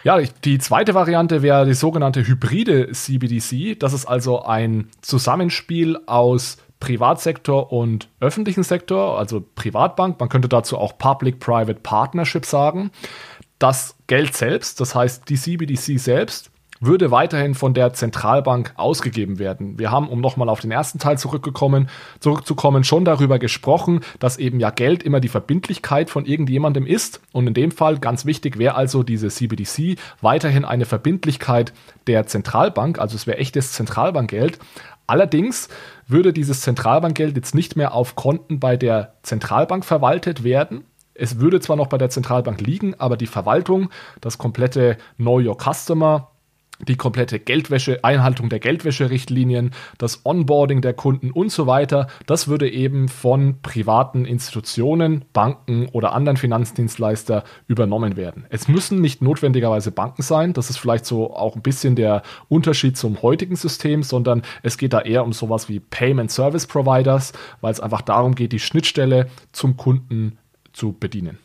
[0.06, 3.78] Ja, die zweite Variante wäre die sogenannte hybride CBDC.
[3.80, 10.20] Das ist also ein Zusammenspiel aus Privatsektor und öffentlichen Sektor, also Privatbank.
[10.20, 12.92] Man könnte dazu auch Public-Private Partnership sagen.
[13.58, 19.80] Das Geld selbst, das heißt die CBDC selbst, würde weiterhin von der Zentralbank ausgegeben werden.
[19.80, 21.88] Wir haben, um nochmal auf den ersten Teil zurückgekommen,
[22.20, 27.22] zurückzukommen, schon darüber gesprochen, dass eben ja Geld immer die Verbindlichkeit von irgendjemandem ist.
[27.32, 31.72] Und in dem Fall ganz wichtig wäre also diese CBDC weiterhin eine Verbindlichkeit
[32.08, 34.60] der Zentralbank, also es wäre echtes Zentralbankgeld.
[35.08, 35.70] Allerdings
[36.08, 40.86] würde dieses Zentralbankgeld jetzt nicht mehr auf Konten bei der Zentralbank verwaltet werden.
[41.14, 43.90] Es würde zwar noch bei der Zentralbank liegen, aber die Verwaltung,
[44.22, 46.32] das komplette Know Your Customer,
[46.80, 52.70] die komplette Geldwäsche, Einhaltung der Geldwäscherichtlinien, das Onboarding der Kunden und so weiter, das würde
[52.70, 58.46] eben von privaten Institutionen, Banken oder anderen Finanzdienstleister übernommen werden.
[58.50, 62.98] Es müssen nicht notwendigerweise Banken sein, das ist vielleicht so auch ein bisschen der Unterschied
[62.98, 67.72] zum heutigen System, sondern es geht da eher um sowas wie Payment Service Providers, weil
[67.72, 70.38] es einfach darum geht, die Schnittstelle zum Kunden
[70.74, 71.38] zu bedienen.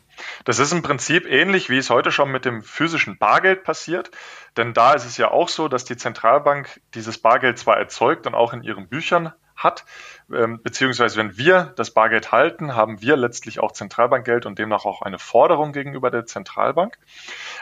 [0.45, 4.11] Das ist im Prinzip ähnlich, wie es heute schon mit dem physischen Bargeld passiert.
[4.57, 8.35] Denn da ist es ja auch so, dass die Zentralbank dieses Bargeld zwar erzeugt und
[8.35, 9.85] auch in ihren Büchern hat,
[10.29, 15.19] beziehungsweise wenn wir das Bargeld halten, haben wir letztlich auch Zentralbankgeld und demnach auch eine
[15.19, 16.97] Forderung gegenüber der Zentralbank.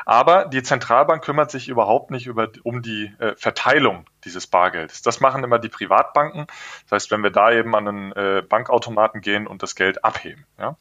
[0.06, 5.02] Aber die Zentralbank kümmert sich überhaupt nicht über, um die äh, Verteilung dieses Bargelds.
[5.02, 6.48] Das machen immer die Privatbanken.
[6.84, 10.46] Das heißt, wenn wir da eben an einen äh, Bankautomaten gehen und das Geld abheben.
[10.60, 10.78] Ja.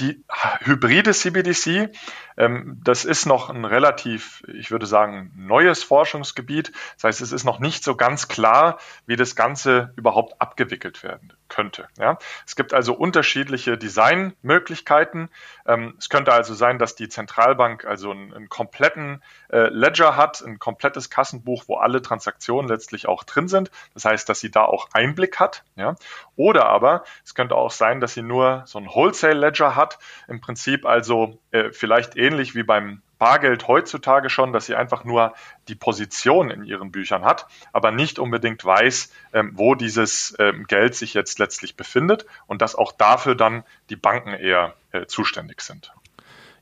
[0.00, 0.24] Die
[0.62, 1.90] hybride CBDC,
[2.36, 6.72] ähm, das ist noch ein relativ, ich würde sagen, neues Forschungsgebiet.
[6.96, 11.36] Das heißt, es ist noch nicht so ganz klar, wie das Ganze überhaupt abgewickelt werden
[11.48, 11.88] könnte.
[11.98, 12.18] Ja.
[12.46, 15.28] Es gibt also unterschiedliche Designmöglichkeiten.
[15.66, 20.40] Ähm, es könnte also sein, dass die Zentralbank also einen, einen kompletten äh, Ledger hat,
[20.42, 23.70] ein komplettes Kassenbuch, wo alle Transaktionen letztlich auch drin sind.
[23.94, 25.64] Das heißt, dass sie da auch Einblick hat.
[25.76, 25.96] Ja.
[26.36, 30.40] Oder aber es könnte auch sein, dass sie nur so ein Wholesale Ledger hat, im
[30.40, 35.34] Prinzip also äh, vielleicht ähnlich wie beim Bargeld heutzutage schon, dass sie einfach nur
[35.68, 40.96] die Position in ihren Büchern hat, aber nicht unbedingt weiß, ähm, wo dieses ähm, Geld
[40.96, 45.92] sich jetzt letztlich befindet und dass auch dafür dann die Banken eher äh, zuständig sind.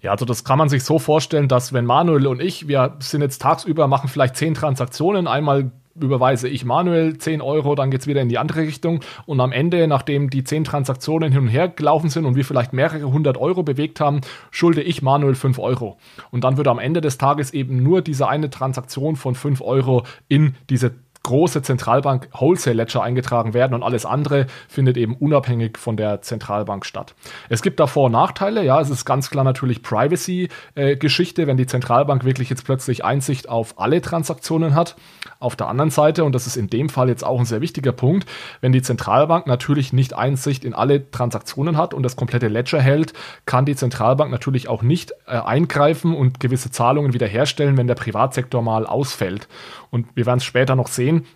[0.00, 3.22] Ja, also das kann man sich so vorstellen, dass wenn Manuel und ich, wir sind
[3.22, 8.06] jetzt tagsüber, machen vielleicht zehn Transaktionen, einmal überweise ich manuell 10 Euro, dann geht es
[8.06, 9.00] wieder in die andere Richtung.
[9.26, 12.72] Und am Ende, nachdem die 10 Transaktionen hin und her gelaufen sind und wir vielleicht
[12.72, 15.98] mehrere hundert Euro bewegt haben, schulde ich manuell 5 Euro.
[16.30, 20.04] Und dann würde am Ende des Tages eben nur diese eine Transaktion von 5 Euro
[20.28, 20.94] in diese
[21.28, 26.86] große Zentralbank Wholesale Ledger eingetragen werden und alles andere findet eben unabhängig von der Zentralbank
[26.86, 27.14] statt.
[27.50, 28.64] Es gibt da Vor- und Nachteile.
[28.64, 33.46] Ja, es ist ganz klar natürlich Privacy-Geschichte, äh, wenn die Zentralbank wirklich jetzt plötzlich Einsicht
[33.46, 34.96] auf alle Transaktionen hat.
[35.38, 37.92] Auf der anderen Seite, und das ist in dem Fall jetzt auch ein sehr wichtiger
[37.92, 38.26] Punkt,
[38.62, 43.12] wenn die Zentralbank natürlich nicht Einsicht in alle Transaktionen hat und das komplette Ledger hält,
[43.44, 48.62] kann die Zentralbank natürlich auch nicht äh, eingreifen und gewisse Zahlungen wiederherstellen, wenn der Privatsektor
[48.62, 49.46] mal ausfällt.
[49.90, 51.26] Und wir werden es später noch sehen.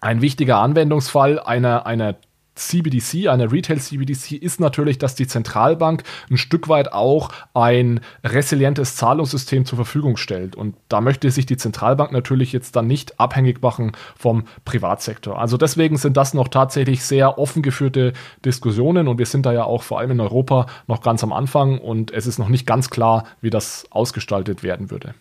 [0.00, 2.16] Ein wichtiger Anwendungsfall einer, einer
[2.56, 8.96] CBDC, einer Retail CBDC, ist natürlich, dass die Zentralbank ein Stück weit auch ein resilientes
[8.96, 10.56] Zahlungssystem zur Verfügung stellt.
[10.56, 15.38] Und da möchte sich die Zentralbank natürlich jetzt dann nicht abhängig machen vom Privatsektor.
[15.38, 19.64] Also deswegen sind das noch tatsächlich sehr offen geführte Diskussionen und wir sind da ja
[19.64, 22.90] auch vor allem in Europa noch ganz am Anfang und es ist noch nicht ganz
[22.90, 25.14] klar, wie das ausgestaltet werden würde.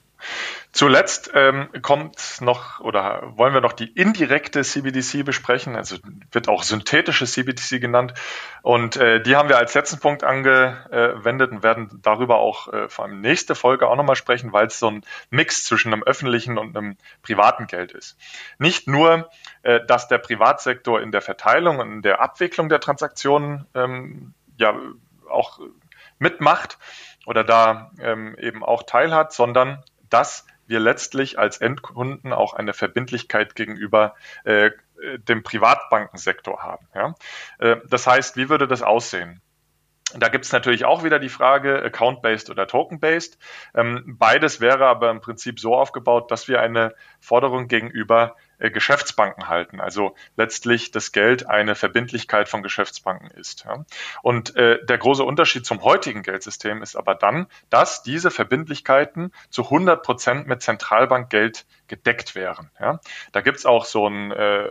[0.71, 5.95] Zuletzt ähm, kommt noch oder wollen wir noch die indirekte CBDC besprechen, also
[6.32, 8.13] wird auch synthetische CBDC genannt.
[8.62, 13.06] Und äh, die haben wir als letzten Punkt angewendet und werden darüber auch äh, vor
[13.06, 16.75] allem nächste Folge auch nochmal sprechen, weil es so ein Mix zwischen einem öffentlichen und
[16.75, 18.17] einem privaten Geld ist.
[18.60, 19.30] Nicht nur,
[19.63, 24.78] äh, dass der Privatsektor in der Verteilung und in der Abwicklung der Transaktionen ähm, ja
[25.30, 25.62] auch
[26.19, 26.78] mitmacht
[27.25, 29.84] oder da ähm, eben auch teilhat, sondern
[30.15, 34.71] dass wir letztlich als Endkunden auch eine Verbindlichkeit gegenüber äh,
[35.28, 36.88] dem Privatbankensektor haben.
[36.95, 37.15] Ja?
[37.60, 39.41] Äh, das heißt, wie würde das aussehen?
[40.17, 43.38] Da gibt es natürlich auch wieder die Frage, Account-based oder Token-based.
[43.75, 49.79] Ähm, beides wäre aber im Prinzip so aufgebaut, dass wir eine Forderung gegenüber Geschäftsbanken halten.
[49.79, 53.65] Also letztlich das Geld eine Verbindlichkeit von Geschäftsbanken ist.
[53.65, 53.85] Ja.
[54.21, 59.63] Und äh, der große Unterschied zum heutigen Geldsystem ist aber dann, dass diese Verbindlichkeiten zu
[59.63, 62.71] 100 Prozent mit Zentralbankgeld gedeckt wären.
[62.79, 62.99] Ja.
[63.31, 64.67] Da gibt's auch so einen äh,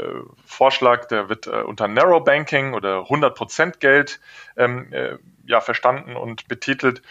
[0.46, 4.20] Vorschlag, der wird äh, unter Narrow Banking oder 100 Prozent Geld
[4.56, 7.02] ähm, äh, ja, verstanden und betitelt.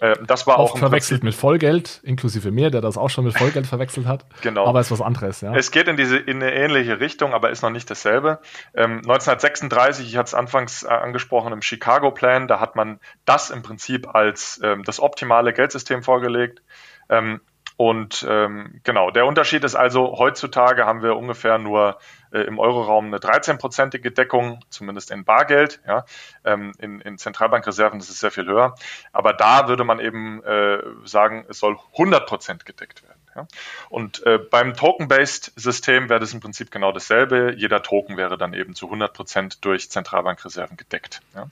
[0.00, 3.36] Äh, das war Oft auch verwechselt mit Vollgeld, inklusive mir, der das auch schon mit
[3.36, 4.26] Vollgeld verwechselt hat.
[4.42, 4.66] Genau.
[4.66, 5.54] Aber ist was anderes, ja.
[5.54, 8.40] Es geht in diese in eine ähnliche Richtung, aber ist noch nicht dasselbe.
[8.74, 13.50] Ähm, 1936, ich hatte es anfangs äh, angesprochen, im Chicago Plan, da hat man das
[13.50, 16.62] im Prinzip als ähm, das optimale Geldsystem vorgelegt.
[17.08, 17.40] Ähm,
[17.82, 21.98] und ähm, genau, der Unterschied ist also, heutzutage haben wir ungefähr nur
[22.30, 25.80] äh, im Euroraum eine 13-prozentige Deckung, zumindest in Bargeld.
[25.84, 26.04] Ja.
[26.44, 28.76] Ähm, in, in Zentralbankreserven ist es sehr viel höher.
[29.12, 33.18] Aber da würde man eben äh, sagen, es soll 100 Prozent gedeckt werden.
[33.34, 33.48] Ja.
[33.88, 37.54] Und äh, beim Token-Based-System wäre das im Prinzip genau dasselbe.
[37.56, 41.20] Jeder Token wäre dann eben zu 100 Prozent durch Zentralbankreserven gedeckt.
[41.34, 41.48] Ja.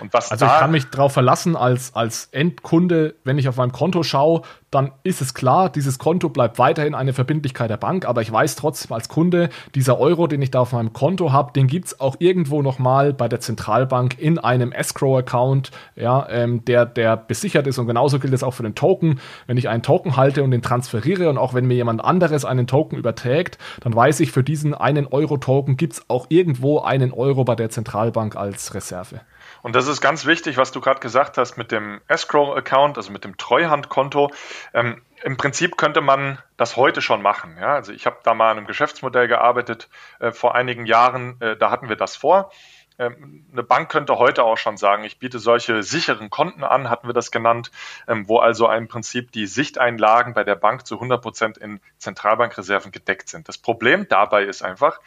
[0.00, 3.72] Und was also ich kann mich darauf verlassen als, als Endkunde, wenn ich auf meinem
[3.72, 4.42] Konto schaue,
[4.72, 8.56] dann ist es klar, dieses Konto bleibt weiterhin eine Verbindlichkeit der Bank, aber ich weiß
[8.56, 12.00] trotzdem als Kunde, dieser Euro, den ich da auf meinem Konto habe, den gibt es
[12.00, 17.78] auch irgendwo nochmal bei der Zentralbank in einem Escrow-Account, ja, ähm, der, der besichert ist
[17.78, 19.20] und genauso gilt es auch für den Token.
[19.46, 22.66] Wenn ich einen Token halte und den transferiere und auch wenn mir jemand anderes einen
[22.66, 27.44] Token überträgt, dann weiß ich, für diesen einen Euro-Token gibt es auch irgendwo einen Euro
[27.44, 29.20] bei der Zentralbank als Reserve.
[29.62, 33.24] Und das ist ganz wichtig, was du gerade gesagt hast mit dem Escrow-Account, also mit
[33.24, 34.30] dem Treuhandkonto.
[34.74, 37.56] Ähm, Im Prinzip könnte man das heute schon machen.
[37.60, 37.74] Ja?
[37.74, 39.88] Also ich habe da mal an einem Geschäftsmodell gearbeitet
[40.20, 42.50] äh, vor einigen Jahren, äh, da hatten wir das vor.
[42.98, 47.08] Ähm, eine Bank könnte heute auch schon sagen, ich biete solche sicheren Konten an, hatten
[47.08, 47.70] wir das genannt,
[48.06, 52.92] ähm, wo also im Prinzip die Sichteinlagen bei der Bank zu 100 Prozent in Zentralbankreserven
[52.92, 53.48] gedeckt sind.
[53.48, 55.00] Das Problem dabei ist einfach,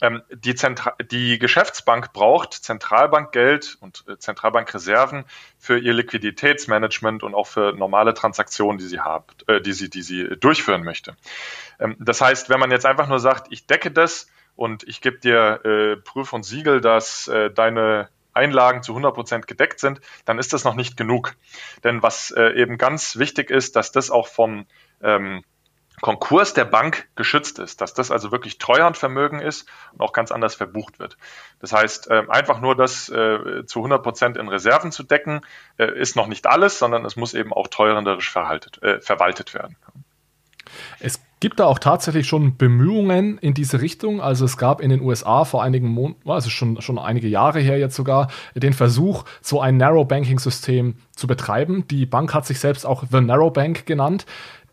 [0.00, 5.24] ähm, die, Zentra die Geschäftsbank braucht Zentralbankgeld und äh, Zentralbankreserven
[5.58, 10.02] für ihr Liquiditätsmanagement und auch für normale Transaktionen, die sie habt, äh, die sie, die
[10.02, 11.16] sie durchführen möchte.
[11.80, 15.18] Ähm, das heißt, wenn man jetzt einfach nur sagt, ich decke das und ich gebe
[15.18, 20.38] dir äh, Prüf und Siegel, dass äh, deine Einlagen zu 100 Prozent gedeckt sind, dann
[20.38, 21.34] ist das noch nicht genug.
[21.82, 24.66] Denn was äh, eben ganz wichtig ist, dass das auch vom
[25.02, 25.42] ähm,
[26.00, 30.54] Konkurs der Bank geschützt ist, dass das also wirklich Treuhandvermögen ist und auch ganz anders
[30.54, 31.16] verbucht wird.
[31.60, 35.40] Das heißt, äh, einfach nur das äh, zu 100 Prozent in Reserven zu decken,
[35.76, 39.76] äh, ist noch nicht alles, sondern es muss eben auch treuhanderisch verhaltet, verwaltet werden.
[41.00, 44.20] Es gibt da auch tatsächlich schon Bemühungen in diese Richtung.
[44.20, 47.78] Also es gab in den USA vor einigen Monaten, also schon, schon einige Jahre her
[47.78, 51.86] jetzt sogar, den Versuch, so ein Narrow Banking System zu betreiben.
[51.88, 54.26] Die Bank hat sich selbst auch The Narrow Bank genannt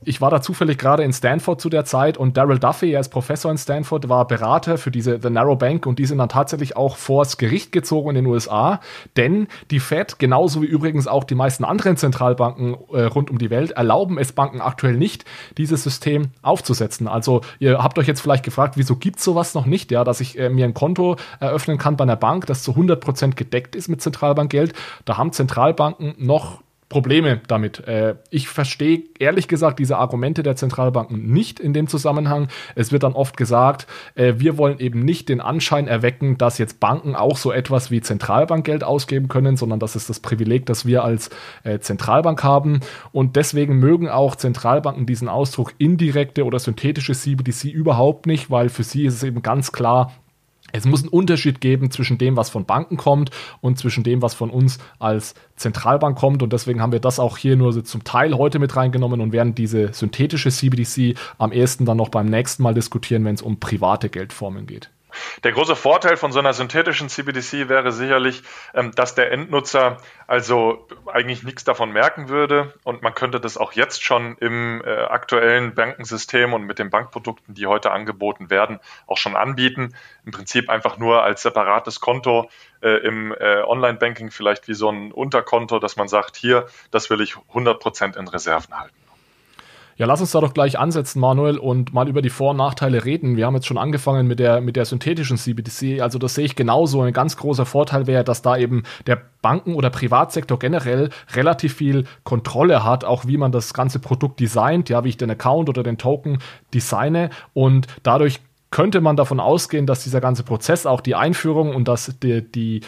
[0.06, 3.10] ich war da zufällig gerade in Stanford zu der Zeit und Daryl Duffy, er ist
[3.10, 6.78] Professor in Stanford, war Berater für diese The Narrow Bank und die sind dann tatsächlich
[6.78, 8.80] auch vors Gericht gezogen in den USA,
[9.18, 13.50] denn die Fed, genauso wie übrigens auch die meisten anderen Zentralbanken äh, rund um die
[13.50, 15.26] Welt, erlauben es Banken aktuell nicht,
[15.58, 17.08] dieses System aufzusetzen.
[17.08, 20.22] Also ihr habt euch jetzt vielleicht gefragt, wieso gibt es sowas noch nicht, ja, dass
[20.22, 23.88] ich äh, mir ein Konto eröffnen kann bei einer Bank, das zu 100% gedeckt ist
[23.88, 24.74] mit Zentralbankgeld.
[25.06, 27.88] Da haben Zentralbanken noch Probleme damit.
[27.88, 32.48] Äh, ich verstehe ehrlich gesagt diese Argumente der Zentralbanken nicht in dem Zusammenhang.
[32.76, 36.80] Es wird dann oft gesagt, äh, wir wollen eben nicht den Anschein erwecken, dass jetzt
[36.80, 41.04] Banken auch so etwas wie Zentralbankgeld ausgeben können, sondern das ist das Privileg, das wir
[41.04, 41.32] als
[41.64, 42.82] äh, Zentralbank haben.
[43.12, 48.84] Und deswegen mögen auch Zentralbanken diesen Ausdruck indirekte oder synthetische CBDC überhaupt nicht, weil für
[48.84, 50.12] sie ist es eben ganz klar,
[50.72, 54.34] es muss einen Unterschied geben zwischen dem, was von Banken kommt und zwischen dem, was
[54.34, 56.44] von uns als Zentralbank kommt.
[56.44, 59.56] Und deswegen haben wir das auch hier nur zum Teil heute mit reingenommen und werden
[59.56, 64.10] diese synthetische CBDC am ehesten dann noch beim nächsten Mal diskutieren, wenn es um private
[64.10, 64.90] Geldformen geht.
[65.44, 69.98] Der große Vorteil von so einer synthetischen CBDC wäre sicherlich, ähm, dass der Endnutzer
[70.28, 74.90] also eigentlich nichts davon merken würde und man könnte das auch jetzt schon im äh,
[74.90, 79.96] aktuellen Bankensystem und mit den Bankprodukten, die heute angeboten werden, auch schon anbieten.
[80.26, 82.50] Im Prinzip einfach nur als separates Konto
[82.82, 87.22] äh, im äh, Online-Banking vielleicht wie so ein Unterkonto, dass man sagt, hier, das will
[87.22, 89.05] ich 100 Prozent in Reserven halten.
[89.98, 93.06] Ja, lass uns da doch gleich ansetzen, Manuel, und mal über die Vor- und Nachteile
[93.06, 93.38] reden.
[93.38, 96.02] Wir haben jetzt schon angefangen mit der, mit der synthetischen CBDC.
[96.02, 97.02] Also das sehe ich genauso.
[97.02, 102.04] Ein ganz großer Vorteil wäre, dass da eben der Banken- oder Privatsektor generell relativ viel
[102.24, 105.82] Kontrolle hat, auch wie man das ganze Produkt designt, ja, wie ich den Account oder
[105.82, 106.40] den Token
[106.74, 111.88] designe und dadurch könnte man davon ausgehen, dass dieser ganze Prozess, auch die Einführung und
[111.88, 112.82] dass die, die,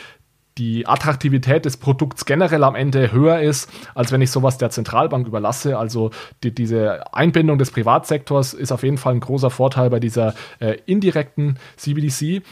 [0.57, 5.27] die Attraktivität des Produkts generell am Ende höher ist, als wenn ich sowas der Zentralbank
[5.27, 5.77] überlasse.
[5.77, 6.11] Also
[6.43, 10.77] die, diese Einbindung des Privatsektors ist auf jeden Fall ein großer Vorteil bei dieser äh,
[10.85, 12.43] indirekten CBDC.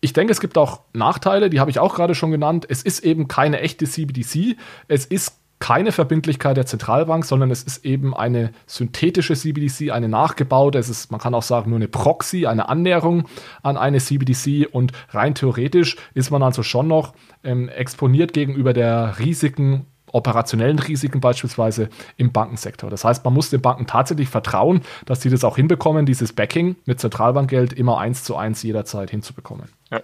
[0.00, 2.66] Ich denke, es gibt auch Nachteile, die habe ich auch gerade schon genannt.
[2.68, 4.56] Es ist eben keine echte CBDC.
[4.86, 10.78] Es ist keine Verbindlichkeit der Zentralbank, sondern es ist eben eine synthetische CBDC, eine nachgebaute.
[10.78, 13.28] Es ist, man kann auch sagen, nur eine Proxy, eine Annäherung
[13.62, 19.18] an eine CBDC und rein theoretisch ist man also schon noch ähm, exponiert gegenüber der
[19.18, 22.90] Risiken operationellen Risiken beispielsweise im Bankensektor.
[22.90, 26.76] Das heißt, man muss den Banken tatsächlich vertrauen, dass sie das auch hinbekommen, dieses Backing
[26.86, 29.68] mit Zentralbankgeld immer eins zu eins jederzeit hinzubekommen.
[29.90, 30.00] Ja.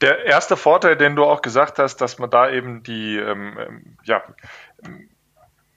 [0.00, 3.96] Der erste Vorteil, den du auch gesagt hast, dass man da eben die ähm, ähm
[4.04, 4.22] ja,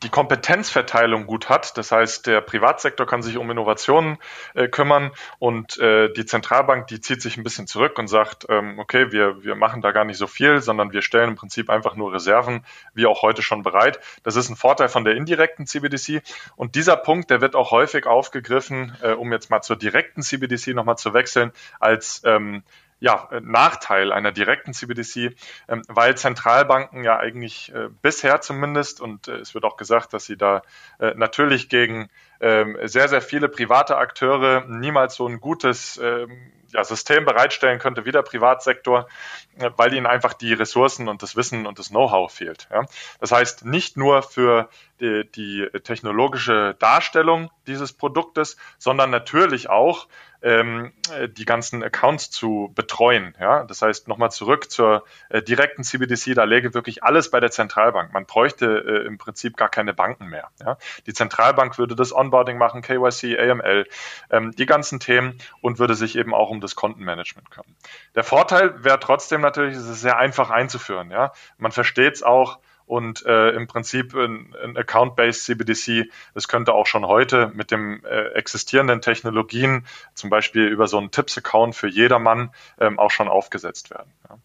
[0.04, 1.78] die Kompetenzverteilung gut hat.
[1.78, 4.18] Das heißt, der Privatsektor kann sich um Innovationen
[4.54, 8.80] äh, kümmern und äh, die Zentralbank, die zieht sich ein bisschen zurück und sagt, ähm,
[8.80, 11.96] okay, wir, wir machen da gar nicht so viel, sondern wir stellen im Prinzip einfach
[11.96, 14.00] nur Reserven, wie auch heute schon bereit.
[14.24, 16.22] Das ist ein Vorteil von der indirekten CBDC.
[16.56, 20.68] Und dieser Punkt, der wird auch häufig aufgegriffen, äh, um jetzt mal zur direkten CBDC
[20.68, 22.64] nochmal zu wechseln, als ähm,
[23.00, 25.36] ja, Nachteil einer direkten CBDC,
[25.68, 30.26] ähm, weil Zentralbanken ja eigentlich äh, bisher zumindest, und äh, es wird auch gesagt, dass
[30.26, 30.62] sie da
[31.00, 32.10] äh, natürlich gegen
[32.42, 38.06] ähm, sehr, sehr viele private Akteure niemals so ein gutes ähm, ja, System bereitstellen könnte
[38.06, 42.32] wie der Privatsektor, äh, weil ihnen einfach die Ressourcen und das Wissen und das Know-how
[42.32, 42.68] fehlt.
[42.72, 42.86] Ja.
[43.20, 44.70] Das heißt, nicht nur für
[45.00, 50.08] die, die technologische Darstellung dieses Produktes, sondern natürlich auch
[50.42, 50.94] ähm,
[51.38, 53.36] die ganzen Accounts zu betreuen.
[53.40, 53.64] Ja?
[53.66, 58.14] Das heißt, nochmal zurück zur äh, direkten CBDC, da läge wirklich alles bei der Zentralbank.
[58.14, 60.50] Man bräuchte äh, im Prinzip gar keine Banken mehr.
[60.64, 60.78] Ja?
[61.06, 63.86] Die Zentralbank würde das Onboarding machen, KYC, AML,
[64.30, 67.76] ähm, die ganzen Themen und würde sich eben auch um das Kontenmanagement kümmern.
[68.16, 71.12] Der Vorteil wäre trotzdem natürlich, es ist sehr einfach einzuführen.
[71.12, 71.34] Ja?
[71.58, 72.60] Man versteht es auch,
[72.90, 78.04] und äh, im Prinzip ein, ein Account-Based CBDC, das könnte auch schon heute mit den
[78.04, 79.86] äh, existierenden Technologien,
[80.16, 84.12] zum Beispiel über so einen Tipps-Account für jedermann, ähm, auch schon aufgesetzt werden.
[84.28, 84.38] Ja.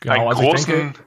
[0.00, 1.00] Genau, einen, also großen, denke,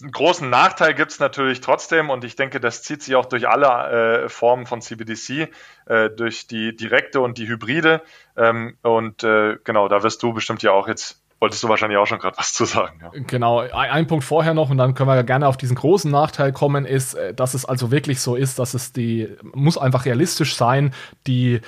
[0.00, 3.48] einen großen Nachteil gibt es natürlich trotzdem und ich denke, das zieht sich auch durch
[3.48, 5.48] alle äh, Formen von CBDC,
[5.86, 8.02] äh, durch die direkte und die Hybride.
[8.36, 12.06] Ähm, und äh, genau, da wirst du bestimmt ja auch jetzt wolltest du wahrscheinlich auch
[12.06, 13.00] schon gerade was zu sagen.
[13.02, 13.10] Ja.
[13.26, 16.86] Genau, ein, Punkt vorher noch und dann können wir gerne auf diesen großen Nachteil kommen,
[16.86, 20.94] ist, äh, dass es also wirklich so ist, dass es die, muss einfach realistisch sein,
[21.26, 21.60] die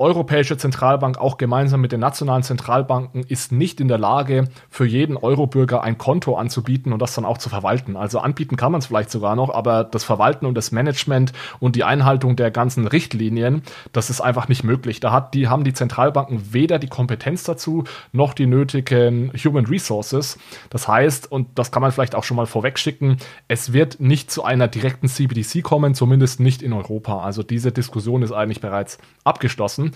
[0.00, 5.14] Europäische Zentralbank auch gemeinsam mit den nationalen Zentralbanken ist nicht in der Lage, für jeden
[5.14, 7.96] Eurobürger ein Konto anzubieten und das dann auch zu verwalten.
[7.96, 11.76] Also anbieten kann man es vielleicht sogar noch, aber das Verwalten und das Management und
[11.76, 13.60] die Einhaltung der ganzen Richtlinien,
[13.92, 15.00] das ist einfach nicht möglich.
[15.00, 20.38] Da hat die, haben die Zentralbanken weder die Kompetenz dazu, noch die nötigen Human Resources.
[20.70, 24.44] Das heißt, und das kann man vielleicht auch schon mal vorwegschicken, es wird nicht zu
[24.44, 27.20] einer direkten CBDC kommen, zumindest nicht in Europa.
[27.20, 29.89] Also diese Diskussion ist eigentlich bereits abgeschlossen.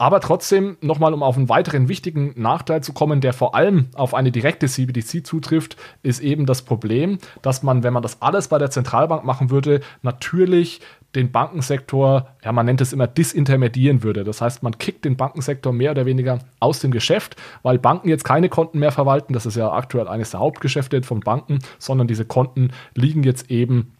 [0.00, 4.14] Aber trotzdem, nochmal, um auf einen weiteren wichtigen Nachteil zu kommen, der vor allem auf
[4.14, 8.58] eine direkte CBDC zutrifft, ist eben das Problem, dass man, wenn man das alles bei
[8.58, 10.80] der Zentralbank machen würde, natürlich
[11.16, 14.22] den Bankensektor, ja, man nennt es immer disintermedieren würde.
[14.22, 18.24] Das heißt, man kickt den Bankensektor mehr oder weniger aus dem Geschäft, weil Banken jetzt
[18.24, 19.32] keine Konten mehr verwalten.
[19.32, 23.94] Das ist ja aktuell eines der Hauptgeschäfte von Banken, sondern diese Konten liegen jetzt eben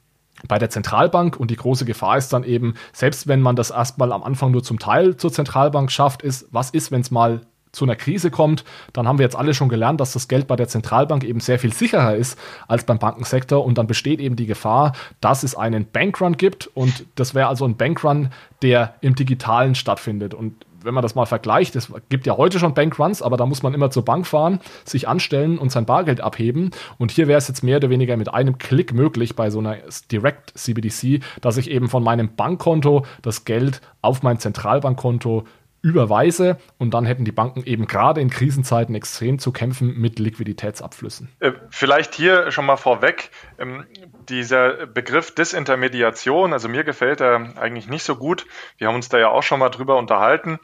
[0.46, 1.36] bei der Zentralbank.
[1.36, 4.62] Und die große Gefahr ist dann eben, selbst wenn man das erstmal am Anfang nur
[4.62, 7.40] zum Teil zur Zentralbank schafft, ist, was ist, wenn es mal
[7.72, 10.56] zu einer Krise kommt, dann haben wir jetzt alle schon gelernt, dass das Geld bei
[10.56, 13.64] der Zentralbank eben sehr viel sicherer ist als beim Bankensektor.
[13.64, 16.66] Und dann besteht eben die Gefahr, dass es einen Bankrun gibt.
[16.68, 18.30] Und das wäre also ein Bankrun,
[18.62, 20.34] der im digitalen stattfindet.
[20.34, 23.62] Und wenn man das mal vergleicht, es gibt ja heute schon Bankruns, aber da muss
[23.62, 26.70] man immer zur Bank fahren, sich anstellen und sein Bargeld abheben.
[26.98, 29.76] Und hier wäre es jetzt mehr oder weniger mit einem Klick möglich bei so einer
[30.10, 35.44] Direct CBDC, dass ich eben von meinem Bankkonto das Geld auf mein Zentralbankkonto
[35.82, 41.30] überweise und dann hätten die Banken eben gerade in Krisenzeiten extrem zu kämpfen mit Liquiditätsabflüssen.
[41.40, 43.86] Äh, vielleicht hier schon mal vorweg, ähm,
[44.28, 48.46] dieser Begriff Disintermediation, also mir gefällt er eigentlich nicht so gut.
[48.76, 50.58] Wir haben uns da ja auch schon mal drüber unterhalten.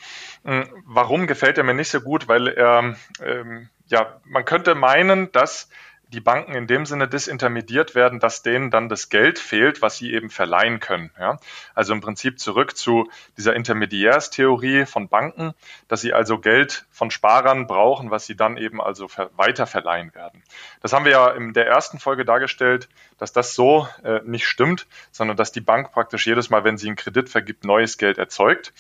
[0.45, 2.29] Ähm, warum gefällt er mir nicht so gut?
[2.29, 2.95] Weil er,
[3.25, 5.69] ähm, ja, man könnte meinen, dass
[6.15, 10.13] die Banken in dem Sinne disintermediert werden, dass denen dann das Geld fehlt, was sie
[10.13, 11.11] eben verleihen können.
[11.19, 11.39] Ja?
[11.75, 15.55] Also im Prinzip zurück zu dieser Intermediärstheorie von Banken,
[15.89, 20.43] dass sie also Geld von Sparern brauchen, was sie dann eben also weiter verleihen werden.
[20.81, 22.89] Das haben wir ja in der ersten Folge dargestellt,
[23.19, 26.87] dass das so äh, nicht stimmt, sondern dass die Bank praktisch jedes Mal, wenn sie
[26.87, 28.73] einen Kredit vergibt, neues Geld erzeugt.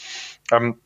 [0.52, 0.78] Ähm,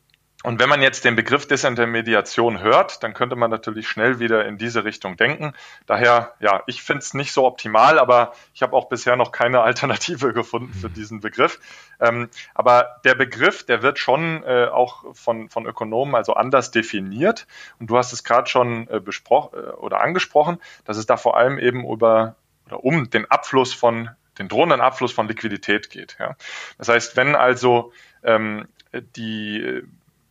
[0.43, 4.57] Und wenn man jetzt den Begriff Disintermediation hört, dann könnte man natürlich schnell wieder in
[4.57, 5.53] diese Richtung denken.
[5.85, 9.61] Daher, ja, ich finde es nicht so optimal, aber ich habe auch bisher noch keine
[9.63, 11.59] Alternative gefunden für diesen Begriff.
[11.99, 17.45] Ähm, aber der Begriff, der wird schon äh, auch von, von Ökonomen also anders definiert.
[17.79, 21.35] Und du hast es gerade schon äh, besprochen äh, oder angesprochen, dass es da vor
[21.35, 22.35] allem eben über
[22.67, 26.15] oder um den Abfluss von den drohenden Abfluss von Liquidität geht.
[26.17, 26.37] Ja.
[26.77, 27.91] Das heißt, wenn also
[28.23, 29.83] ähm, die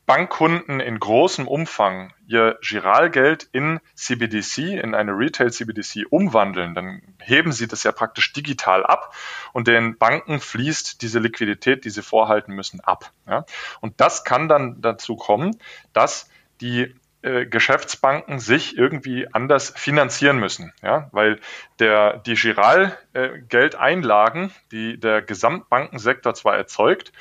[0.08, 7.52] Bankkunden in großem Umfang ihr Giralgeld in CBDC, in eine Retail CBDC umwandeln, dann heben
[7.52, 9.14] sie das ja praktisch digital ab
[9.52, 13.12] und den Banken fließt diese Liquidität, die sie vorhalten müssen, ab.
[13.26, 13.44] Ja?
[13.82, 15.58] Und das kann dann dazu kommen,
[15.92, 16.30] dass
[16.62, 21.38] die äh, Geschäftsbanken sich irgendwie anders finanzieren müssen, ja, weil
[21.80, 27.12] der die Giralgeldeinlagen, äh, die der Gesamtbankensektor zwar erzeugt,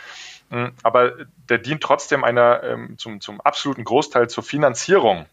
[0.84, 1.14] aber
[1.50, 5.26] der dient trotzdem einer ähm, zum, zum absoluten Großteil zur Finanzierung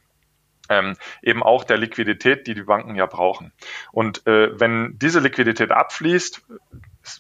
[0.68, 3.52] ähm, eben auch der Liquidität, die die Banken ja brauchen.
[3.92, 6.42] Und äh, wenn diese Liquidität abfließt,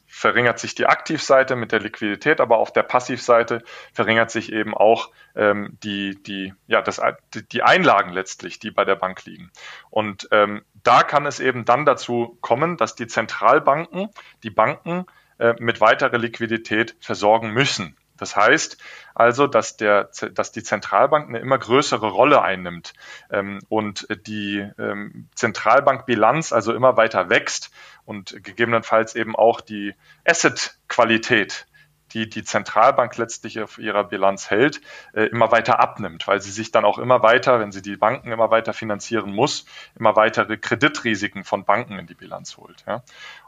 [0.06, 5.10] verringert sich die Aktivseite mit der Liquidität, aber auf der Passivseite verringert sich eben auch
[5.34, 7.02] ähm, die, die, ja, das,
[7.34, 9.50] die Einlagen letztlich, die bei der Bank liegen.
[9.90, 14.08] Und ähm, da kann es eben dann dazu kommen, dass die Zentralbanken
[14.42, 15.04] die Banken
[15.44, 17.96] äh, mit weiterer Liquidität versorgen müssen.
[18.16, 18.78] Das heißt
[19.14, 22.94] also, dass, der, dass die Zentralbank eine immer größere Rolle einnimmt
[23.30, 27.70] ähm, und die ähm, Zentralbankbilanz also immer weiter wächst
[28.06, 31.66] und gegebenenfalls eben auch die Asset-Qualität
[32.14, 34.80] die die Zentralbank letztlich auf ihrer Bilanz hält,
[35.12, 38.32] äh, immer weiter abnimmt, weil sie sich dann auch immer weiter, wenn sie die Banken
[38.32, 39.66] immer weiter finanzieren muss,
[39.98, 42.84] immer weitere Kreditrisiken von Banken in die Bilanz holt.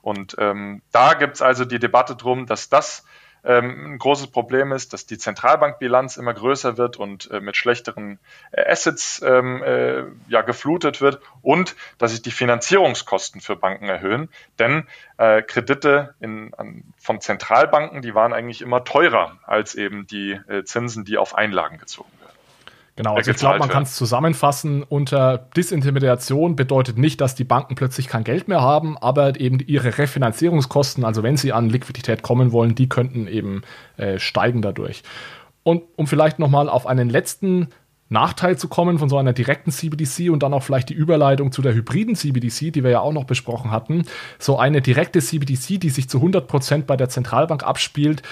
[0.02, 3.04] Und ähm, da gibt es also die Debatte drum, dass das
[3.46, 8.18] ähm, ein großes Problem ist, dass die Zentralbankbilanz immer größer wird und äh, mit schlechteren
[8.50, 14.28] äh, Assets ähm, äh, ja, geflutet wird und dass sich die Finanzierungskosten für Banken erhöhen.
[14.58, 20.32] Denn äh, Kredite in, an, von Zentralbanken, die waren eigentlich immer teurer als eben die
[20.32, 22.25] äh, Zinsen, die auf Einlagen gezogen werden.
[22.96, 27.74] Genau, also ich glaube, man kann es zusammenfassen unter Disintermediation bedeutet nicht, dass die Banken
[27.74, 32.52] plötzlich kein Geld mehr haben, aber eben ihre Refinanzierungskosten, also wenn sie an Liquidität kommen
[32.52, 33.62] wollen, die könnten eben
[33.98, 35.02] äh, steigen dadurch.
[35.62, 37.68] Und um vielleicht nochmal auf einen letzten
[38.08, 41.62] Nachteil zu kommen von so einer direkten CBDC und dann auch vielleicht die Überleitung zu
[41.62, 44.04] der hybriden CBDC, die wir ja auch noch besprochen hatten.
[44.38, 48.22] So eine direkte CBDC, die sich zu 100 Prozent bei der Zentralbank abspielt,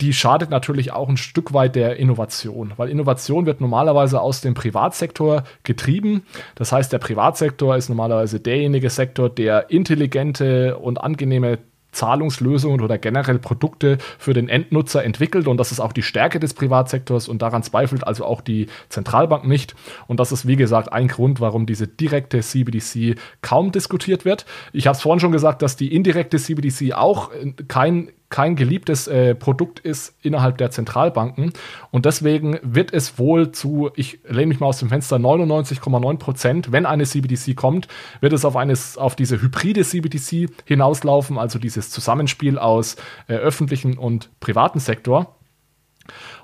[0.00, 4.54] die schadet natürlich auch ein Stück weit der Innovation, weil Innovation wird normalerweise aus dem
[4.54, 6.24] Privatsektor getrieben.
[6.56, 11.58] Das heißt, der Privatsektor ist normalerweise derjenige Sektor, der intelligente und angenehme
[11.94, 15.48] Zahlungslösungen oder generell Produkte für den Endnutzer entwickelt.
[15.48, 17.28] Und das ist auch die Stärke des Privatsektors.
[17.28, 19.74] Und daran zweifelt also auch die Zentralbank nicht.
[20.06, 24.44] Und das ist wie gesagt ein Grund, warum diese direkte CBDC kaum diskutiert wird.
[24.72, 27.30] Ich habe es vorhin schon gesagt, dass die indirekte CBDC auch
[27.68, 31.52] kein kein geliebtes äh, Produkt ist innerhalb der Zentralbanken.
[31.90, 36.72] Und deswegen wird es wohl zu, ich lehne mich mal aus dem Fenster, 99,9 Prozent,
[36.72, 37.88] wenn eine CBDC kommt,
[38.20, 42.96] wird es auf, eines, auf diese hybride CBDC hinauslaufen, also dieses Zusammenspiel aus
[43.28, 45.36] äh, öffentlichen und privaten Sektor.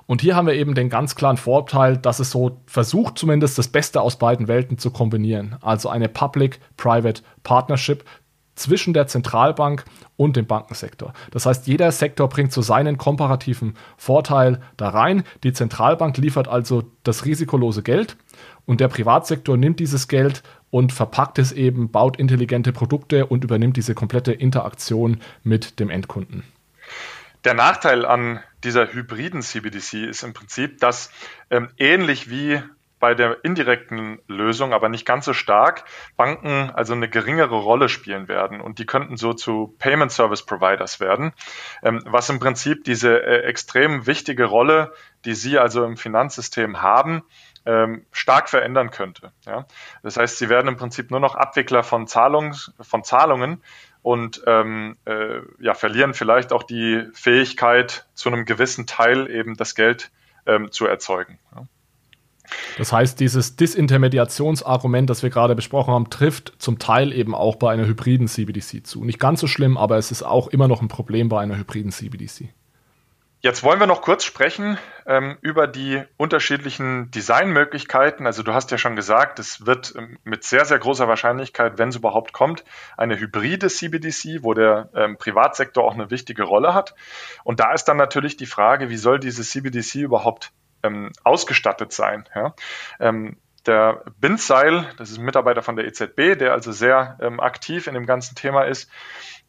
[0.07, 3.67] Und hier haben wir eben den ganz klaren Vorteil, dass es so versucht, zumindest das
[3.67, 5.55] Beste aus beiden Welten zu kombinieren.
[5.61, 8.03] Also eine Public-Private Partnership
[8.61, 9.85] zwischen der Zentralbank
[10.17, 11.13] und dem Bankensektor.
[11.31, 15.23] Das heißt, jeder Sektor bringt so seinen komparativen Vorteil da rein.
[15.43, 18.17] Die Zentralbank liefert also das risikolose Geld
[18.65, 23.77] und der Privatsektor nimmt dieses Geld und verpackt es eben, baut intelligente Produkte und übernimmt
[23.77, 26.43] diese komplette Interaktion mit dem Endkunden.
[27.43, 31.11] Der Nachteil an dieser hybriden CBDC ist im Prinzip, dass
[31.49, 32.61] ähm, ähnlich wie
[33.01, 35.83] bei der indirekten Lösung, aber nicht ganz so stark,
[36.15, 41.01] Banken also eine geringere Rolle spielen werden und die könnten so zu Payment Service Providers
[41.01, 41.33] werden,
[41.83, 44.93] ähm, was im Prinzip diese äh, extrem wichtige Rolle,
[45.25, 47.23] die sie also im Finanzsystem haben,
[47.65, 49.31] ähm, stark verändern könnte.
[49.45, 49.65] Ja?
[50.03, 53.61] Das heißt, sie werden im Prinzip nur noch Abwickler von, Zahlungs, von Zahlungen
[54.03, 59.75] und ähm, äh, ja, verlieren vielleicht auch die Fähigkeit, zu einem gewissen Teil eben das
[59.75, 60.11] Geld
[60.45, 61.39] ähm, zu erzeugen.
[61.55, 61.65] Ja?
[62.77, 67.71] Das heißt, dieses Disintermediationsargument, das wir gerade besprochen haben, trifft zum Teil eben auch bei
[67.71, 69.03] einer hybriden CBDC zu.
[69.03, 71.91] Nicht ganz so schlimm, aber es ist auch immer noch ein Problem bei einer hybriden
[71.91, 72.49] CBDC.
[73.43, 74.77] Jetzt wollen wir noch kurz sprechen
[75.07, 78.27] ähm, über die unterschiedlichen Designmöglichkeiten.
[78.27, 81.89] Also du hast ja schon gesagt, es wird ähm, mit sehr, sehr großer Wahrscheinlichkeit, wenn
[81.89, 82.63] es überhaupt kommt,
[82.97, 86.93] eine hybride CBDC, wo der ähm, Privatsektor auch eine wichtige Rolle hat.
[87.43, 90.51] Und da ist dann natürlich die Frage, wie soll diese CBDC überhaupt
[90.83, 92.27] ähm, ausgestattet sein.
[92.35, 92.55] Ja?
[92.99, 97.87] Ähm, der Bindseil, das ist ein Mitarbeiter von der EZB, der also sehr ähm, aktiv
[97.87, 98.89] in dem ganzen Thema ist,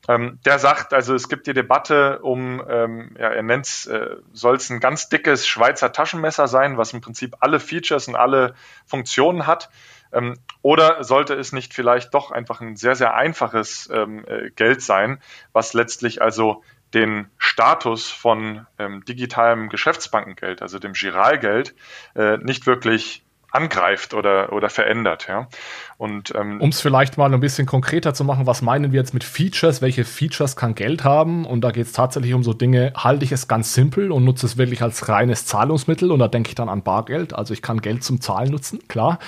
[0.08, 4.16] ähm, der sagt, also es gibt die Debatte um, ähm, ja, er nennt es, äh,
[4.32, 8.54] soll es ein ganz dickes Schweizer Taschenmesser sein, was im Prinzip alle Features und alle
[8.84, 9.70] Funktionen hat.
[10.12, 14.82] Ähm, oder sollte es nicht vielleicht doch einfach ein sehr, sehr einfaches ähm, äh, Geld
[14.82, 15.20] sein,
[15.52, 16.64] was letztlich also
[16.94, 21.74] den Status von ähm, digitalem Geschäftsbankengeld, also dem Giralgeld,
[22.14, 25.26] äh, nicht wirklich angreift oder, oder verändert.
[25.28, 25.46] Ja.
[25.98, 29.12] Und ähm, um es vielleicht mal ein bisschen konkreter zu machen, was meinen wir jetzt
[29.12, 29.82] mit Features?
[29.82, 31.44] Welche Features kann Geld haben?
[31.44, 34.46] Und da geht es tatsächlich um so Dinge, halte ich es ganz simpel und nutze
[34.46, 37.34] es wirklich als reines Zahlungsmittel und da denke ich dann an Bargeld.
[37.34, 39.18] Also ich kann Geld zum Zahlen nutzen, klar.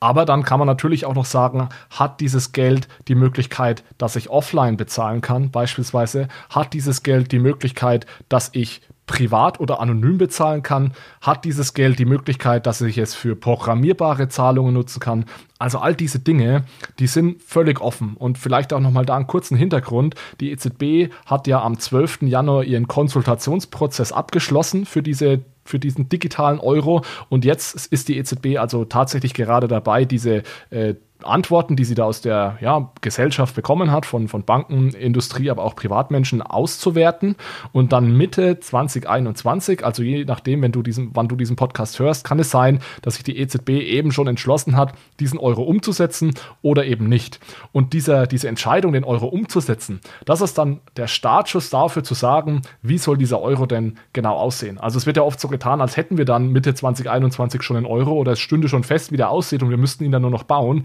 [0.00, 4.30] Aber dann kann man natürlich auch noch sagen, hat dieses Geld die Möglichkeit, dass ich
[4.30, 6.28] offline bezahlen kann, beispielsweise?
[6.50, 11.98] Hat dieses Geld die Möglichkeit, dass ich privat oder anonym bezahlen kann, hat dieses Geld
[11.98, 15.24] die Möglichkeit, dass ich es für programmierbare Zahlungen nutzen kann.
[15.58, 16.64] Also all diese Dinge,
[17.00, 18.14] die sind völlig offen.
[18.16, 20.14] Und vielleicht auch nochmal da einen kurzen Hintergrund.
[20.40, 22.22] Die EZB hat ja am 12.
[22.22, 27.02] Januar ihren Konsultationsprozess abgeschlossen für diese für diesen digitalen Euro.
[27.28, 32.04] Und jetzt ist die EZB also tatsächlich gerade dabei, diese äh, Antworten, die sie da
[32.04, 37.36] aus der ja, Gesellschaft bekommen hat, von, von Banken, Industrie, aber auch Privatmenschen auszuwerten
[37.72, 42.24] und dann Mitte 2021, also je nachdem, wenn du diesen, wann du diesen Podcast hörst,
[42.24, 46.84] kann es sein, dass sich die EZB eben schon entschlossen hat, diesen Euro umzusetzen oder
[46.84, 47.40] eben nicht.
[47.72, 52.62] Und dieser, diese Entscheidung, den Euro umzusetzen, das ist dann der Startschuss dafür zu sagen,
[52.82, 54.78] wie soll dieser Euro denn genau aussehen.
[54.78, 57.86] Also es wird ja oft so getan, als hätten wir dann Mitte 2021 schon einen
[57.86, 60.30] Euro oder es stünde schon fest, wie der aussieht und wir müssten ihn dann nur
[60.30, 60.84] noch bauen.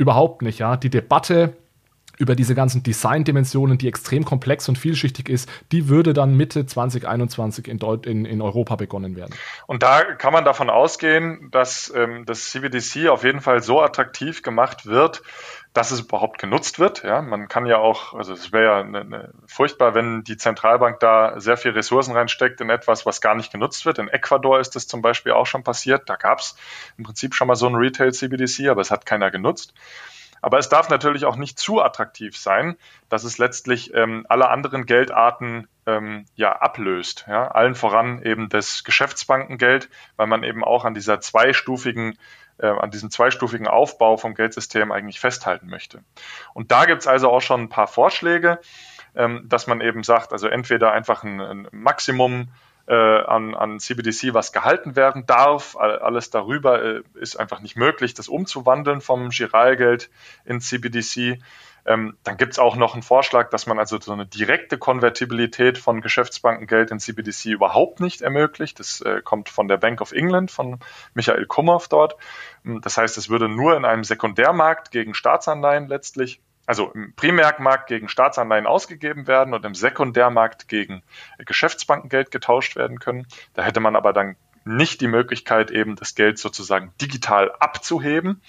[0.00, 0.78] Überhaupt nicht, ja.
[0.78, 1.52] Die Debatte
[2.16, 7.68] über diese ganzen Design-Dimensionen, die extrem komplex und vielschichtig ist, die würde dann Mitte 2021
[7.68, 9.34] in, Deut in, in Europa begonnen werden.
[9.66, 14.42] Und da kann man davon ausgehen, dass ähm, das CBDC auf jeden Fall so attraktiv
[14.42, 15.22] gemacht wird,
[15.72, 17.04] dass es überhaupt genutzt wird.
[17.04, 20.98] Ja, man kann ja auch, also es wäre ja ne, ne, furchtbar, wenn die Zentralbank
[20.98, 23.98] da sehr viel Ressourcen reinsteckt in etwas, was gar nicht genutzt wird.
[23.98, 26.08] In Ecuador ist das zum Beispiel auch schon passiert.
[26.08, 26.56] Da gab es
[26.98, 29.72] im Prinzip schon mal so ein Retail CBDC, aber es hat keiner genutzt.
[30.42, 32.76] Aber es darf natürlich auch nicht zu attraktiv sein,
[33.08, 37.26] dass es letztlich ähm, alle anderen Geldarten ähm, ja ablöst.
[37.28, 37.48] Ja?
[37.48, 42.18] Allen voran eben das Geschäftsbankengeld, weil man eben auch an dieser zweistufigen
[42.60, 46.02] äh, an diesem zweistufigen Aufbau vom Geldsystem eigentlich festhalten möchte.
[46.54, 48.60] Und da gibt es also auch schon ein paar Vorschläge,
[49.14, 52.48] ähm, dass man eben sagt, also entweder einfach ein, ein Maximum
[52.86, 55.76] äh, an, an CBDC, was gehalten werden darf.
[55.76, 60.10] Alles darüber äh, ist einfach nicht möglich, das umzuwandeln vom Giralgeld
[60.44, 61.40] in CBDC.
[61.86, 65.78] Ähm, dann gibt es auch noch einen Vorschlag, dass man also so eine direkte Konvertibilität
[65.78, 68.80] von Geschäftsbankengeld in CBDC überhaupt nicht ermöglicht.
[68.80, 70.78] Das äh, kommt von der Bank of England, von
[71.14, 72.16] Michael Kumhoff dort.
[72.64, 77.88] Ähm, das heißt, es würde nur in einem Sekundärmarkt gegen Staatsanleihen letztlich also im Primärmarkt
[77.88, 81.02] gegen Staatsanleihen ausgegeben werden und im Sekundärmarkt gegen
[81.38, 83.26] Geschäftsbankengeld getauscht werden können.
[83.54, 88.40] Da hätte man aber dann nicht die Möglichkeit, eben das Geld sozusagen digital abzuheben.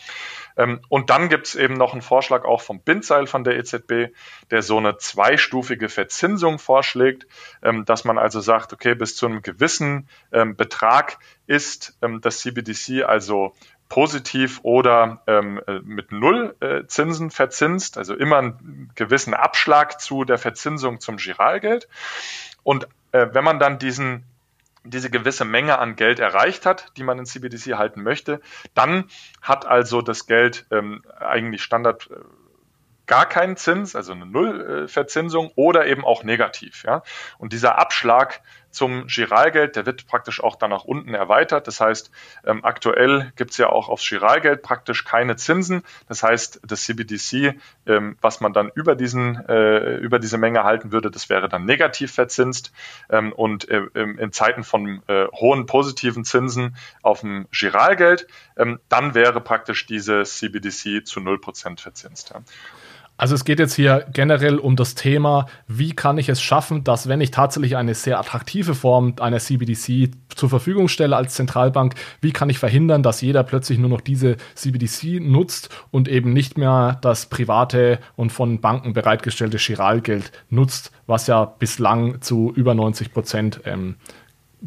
[0.58, 4.14] Ähm, und dann gibt es eben noch einen Vorschlag auch vom Bindseil von der EZB,
[4.50, 7.28] der so eine zweistufige Verzinsung vorschlägt,
[7.64, 13.04] ähm, dass man also sagt, okay, bis zu einem gewissen ähm, Betrag ist das CBDC
[13.04, 13.54] also
[13.92, 20.24] positiv oder ähm, äh, mit Null äh, Zinsen verzinst, also immer einen gewissen Abschlag zu
[20.24, 21.90] der Verzinsung zum Giralgeld.
[22.64, 24.24] Und äh, wenn man dann diesen
[24.84, 28.42] diese gewisse Menge an Geld erreicht hat, die man in CBDC halten möchte,
[28.74, 29.06] dann
[29.42, 32.16] hat also das Geld ähm, eigentlich Standard äh,
[33.06, 36.84] gar keinen Zins, also eine Nullverzinsung oder eben auch negativ.
[36.86, 37.04] Ja?
[37.38, 41.68] Und dieser Abschlag zum Giralgeld, der wird praktisch auch dann nach unten erweitert.
[41.68, 42.12] Das heißt,
[42.46, 45.84] ähm, aktuell gibt es ja auch aufs Giralgeld praktisch keine Zinsen.
[46.08, 47.56] Das heißt, das CBDC,
[47.86, 51.66] ähm, was man dann über diesen äh, über diese Menge halten würde, das wäre dann
[51.66, 52.72] negativ verzinst.
[53.10, 59.14] Ähm, und äh, in Zeiten von äh, hohen positiven Zinsen auf dem Giralgeld, ähm, dann
[59.14, 62.32] wäre praktisch dieses CBDC zu 0% verzinst.
[62.32, 62.42] Ja.
[63.22, 67.08] Also es geht jetzt hier generell um das Thema, wie kann ich es schaffen, dass
[67.08, 72.32] wenn ich tatsächlich eine sehr attraktive Form einer CBDC zur Verfügung stelle als Zentralbank, wie
[72.32, 76.98] kann ich verhindern, dass jeder plötzlich nur noch diese CBDC nutzt und eben nicht mehr
[77.04, 83.62] das private und von Banken bereitgestellte Chiralgeld nutzt, was ja bislang zu über 90 Prozent
[83.66, 83.98] ähm,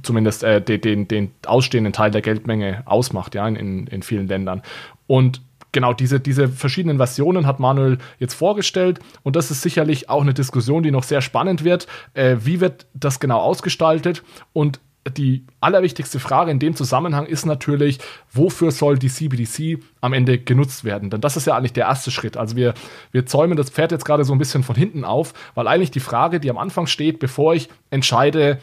[0.05, 4.63] zumindest äh, den, den, den ausstehenden Teil der Geldmenge ausmacht, ja, in, in vielen Ländern.
[5.09, 5.43] Und
[5.75, 10.33] genau diese, diese verschiedenen Versionen hat Manuel jetzt vorgestellt und das ist sicherlich auch eine
[10.33, 11.87] Diskussion, die noch sehr spannend wird.
[12.15, 14.23] Äh, wie wird das genau ausgestaltet
[14.55, 17.99] und die allerwichtigste Frage in dem Zusammenhang ist natürlich,
[18.33, 21.11] wofür soll die CBDC am Ende genutzt werden?
[21.11, 22.39] Denn das ist ja eigentlich der erste Schritt.
[22.39, 22.73] Also wir,
[23.13, 26.01] wir zäumen das Pferd jetzt gerade so ein bisschen von hinten auf, weil eigentlich die
[26.01, 28.61] Frage, die am Anfang steht, bevor ich entscheide,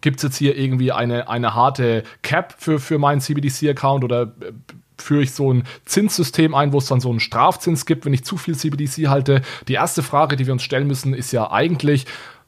[0.00, 4.52] gibt es jetzt hier irgendwie eine, eine harte Cap für, für meinen CBDC-Account oder äh,
[5.02, 8.24] führe ich so ein Zinssystem ein, wo es dann so einen Strafzins gibt, wenn ich
[8.24, 9.42] zu viel CBDC halte.
[9.68, 12.06] Die erste Frage, die wir uns stellen müssen, ist ja eigentlich,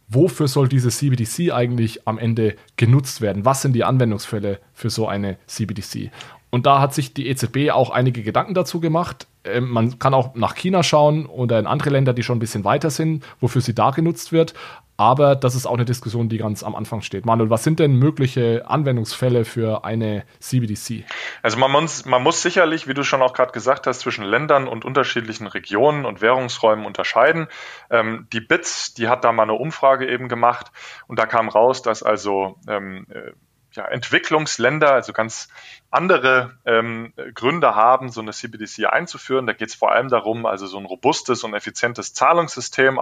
[0.09, 3.44] wofür soll diese CBDC eigentlich am Ende genutzt werden?
[3.44, 6.11] Was sind die Anwendungsfälle für so eine CBDC?
[6.50, 9.26] Und da hat sich die EZB auch einige Gedanken dazu gemacht.
[9.44, 12.64] Ähm, man kann auch nach China schauen oder in andere Länder, die schon ein bisschen
[12.64, 14.53] weiter sind, wofür sie da genutzt wird.
[14.97, 17.24] Aber das ist auch eine Diskussion, die ganz am Anfang steht.
[17.24, 21.05] Manuel, was sind denn mögliche Anwendungsfälle für eine CBDC?
[21.43, 24.68] Also man muss, man muss sicherlich, wie du schon auch gerade gesagt hast, zwischen Ländern
[24.68, 27.49] und unterschiedlichen Regionen und Währungsräumen unterscheiden.
[27.90, 30.70] Ähm, die BITS, die hat da mal eine Umfrage eben gemacht
[31.07, 33.32] und da kam raus, dass also ähm, äh,
[33.74, 35.49] ja, Entwicklungsländer, also ganz
[35.90, 39.47] andere ähm, Gründe haben, so eine CBDC einzuführen.
[39.47, 42.99] Da geht es vor allem darum, also so ein robustes und effizientes Zahlungssystem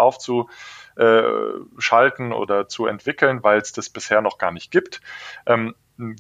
[0.97, 5.01] aufzuschalten oder zu entwickeln, weil es das bisher noch gar nicht gibt.
[5.47, 5.74] Ähm,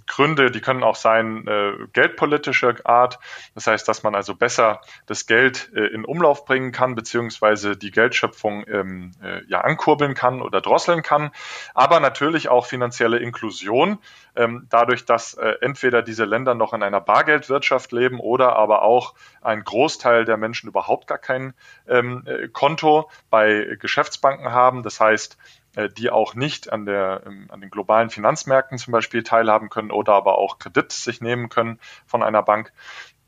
[0.06, 3.18] Gründe, die können auch sein äh, geldpolitischer Art.
[3.54, 7.90] Das heißt, dass man also besser das Geld äh, in Umlauf bringen kann, beziehungsweise die
[7.90, 11.30] Geldschöpfung ähm, äh, ja ankurbeln kann oder drosseln kann.
[11.74, 13.98] Aber natürlich auch finanzielle Inklusion,
[14.36, 19.14] ähm, dadurch, dass äh, entweder diese Länder noch in einer Bargeldwirtschaft leben oder aber auch
[19.40, 21.54] ein Großteil der Menschen überhaupt gar kein
[21.88, 24.82] ähm, äh, Konto bei Geschäftsbanken haben.
[24.82, 25.36] Das heißt,
[25.96, 30.38] die auch nicht an, der, an den globalen Finanzmärkten zum Beispiel teilhaben können oder aber
[30.38, 32.72] auch Kredit sich nehmen können von einer Bank.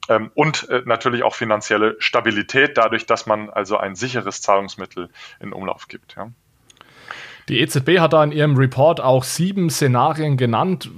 [0.08, 5.52] Ähm, und äh, natürlich auch finanzielle Stabilität, dadurch, dass man also ein sicheres Zahlungsmittel in
[5.52, 6.16] Umlauf gibt.
[6.16, 6.30] Ja.
[7.48, 10.90] Die EZB hat da in ihrem Report auch sieben Szenarien genannt,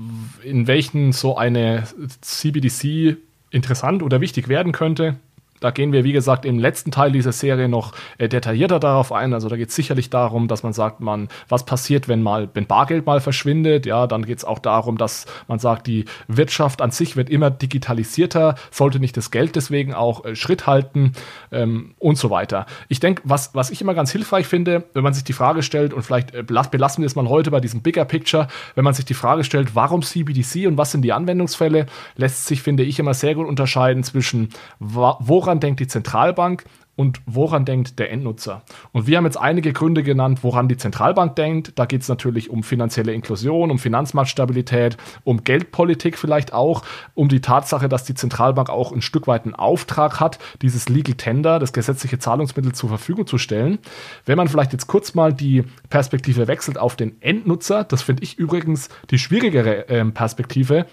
[0.42, 1.84] in welchen so eine
[2.20, 3.16] CBDC
[3.50, 5.16] interessant oder wichtig werden könnte.
[5.64, 9.32] Da gehen wir, wie gesagt, im letzten Teil dieser Serie noch äh, detaillierter darauf ein.
[9.32, 12.66] Also da geht es sicherlich darum, dass man sagt, man, was passiert, wenn mal, wenn
[12.66, 13.86] Bargeld mal verschwindet.
[13.86, 17.50] Ja, dann geht es auch darum, dass man sagt, die Wirtschaft an sich wird immer
[17.50, 21.12] digitalisierter, sollte nicht das Geld deswegen auch äh, Schritt halten
[21.50, 22.66] ähm, und so weiter.
[22.90, 25.94] Ich denke, was, was ich immer ganz hilfreich finde, wenn man sich die Frage stellt,
[25.94, 29.06] und vielleicht äh, belassen wir es mal heute bei diesem Bigger Picture, wenn man sich
[29.06, 31.86] die Frage stellt, warum CBDC und was sind die Anwendungsfälle,
[32.16, 36.64] lässt sich, finde ich, immer sehr gut unterscheiden zwischen, wo woran denkt die Zentralbank
[36.96, 38.62] und woran denkt der Endnutzer?
[38.90, 41.72] Und wir haben jetzt einige Gründe genannt, woran die Zentralbank denkt.
[41.76, 46.82] Da geht es natürlich um finanzielle Inklusion, um Finanzmarktstabilität, um Geldpolitik vielleicht auch,
[47.14, 51.14] um die Tatsache, dass die Zentralbank auch ein Stück weit einen Auftrag hat, dieses Legal
[51.14, 53.78] Tender, das gesetzliche Zahlungsmittel zur Verfügung zu stellen.
[54.24, 58.38] Wenn man vielleicht jetzt kurz mal die Perspektive wechselt auf den Endnutzer, das finde ich
[58.40, 60.86] übrigens die schwierigere äh, Perspektive,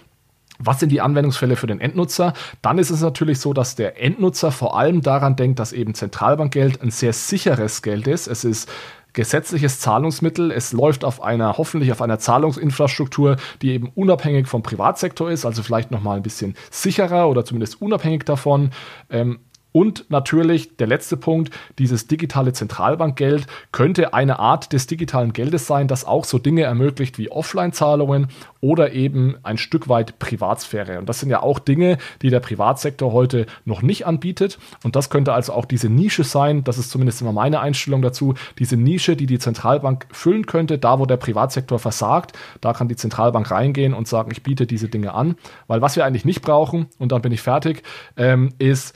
[0.58, 2.34] was sind die Anwendungsfälle für den Endnutzer?
[2.60, 6.82] Dann ist es natürlich so, dass der Endnutzer vor allem daran denkt, dass eben Zentralbankgeld
[6.82, 8.26] ein sehr sicheres Geld ist.
[8.26, 8.68] Es ist
[9.12, 10.50] gesetzliches Zahlungsmittel.
[10.50, 15.62] Es läuft auf einer, hoffentlich auf einer Zahlungsinfrastruktur, die eben unabhängig vom Privatsektor ist, also
[15.62, 18.70] vielleicht nochmal ein bisschen sicherer oder zumindest unabhängig davon.
[19.10, 19.40] Ähm,
[19.72, 25.88] und natürlich der letzte Punkt, dieses digitale Zentralbankgeld könnte eine Art des digitalen Geldes sein,
[25.88, 28.28] das auch so Dinge ermöglicht wie Offline-Zahlungen
[28.60, 30.98] oder eben ein Stück weit Privatsphäre.
[30.98, 34.58] Und das sind ja auch Dinge, die der Privatsektor heute noch nicht anbietet.
[34.84, 38.34] Und das könnte also auch diese Nische sein, das ist zumindest immer meine Einstellung dazu,
[38.58, 42.96] diese Nische, die die Zentralbank füllen könnte, da wo der Privatsektor versagt, da kann die
[42.96, 45.36] Zentralbank reingehen und sagen, ich biete diese Dinge an.
[45.66, 47.82] Weil was wir eigentlich nicht brauchen, und dann bin ich fertig,
[48.16, 48.94] ähm, ist,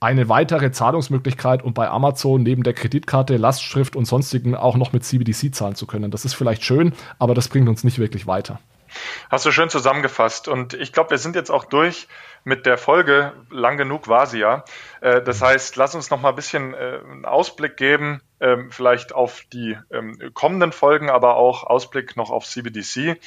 [0.00, 5.04] eine weitere Zahlungsmöglichkeit, um bei Amazon neben der Kreditkarte, Lastschrift und sonstigen auch noch mit
[5.04, 6.10] CBDC zahlen zu können.
[6.10, 8.58] Das ist vielleicht schön, aber das bringt uns nicht wirklich weiter.
[9.30, 10.48] Hast du schön zusammengefasst.
[10.48, 12.08] Und ich glaube, wir sind jetzt auch durch
[12.44, 13.32] mit der Folge.
[13.50, 14.64] Lang genug war sie ja.
[15.02, 19.12] Äh, das heißt, lass uns noch mal ein bisschen äh, einen Ausblick geben, ähm, vielleicht
[19.12, 23.20] auf die ähm, kommenden Folgen, aber auch Ausblick noch auf CBDC.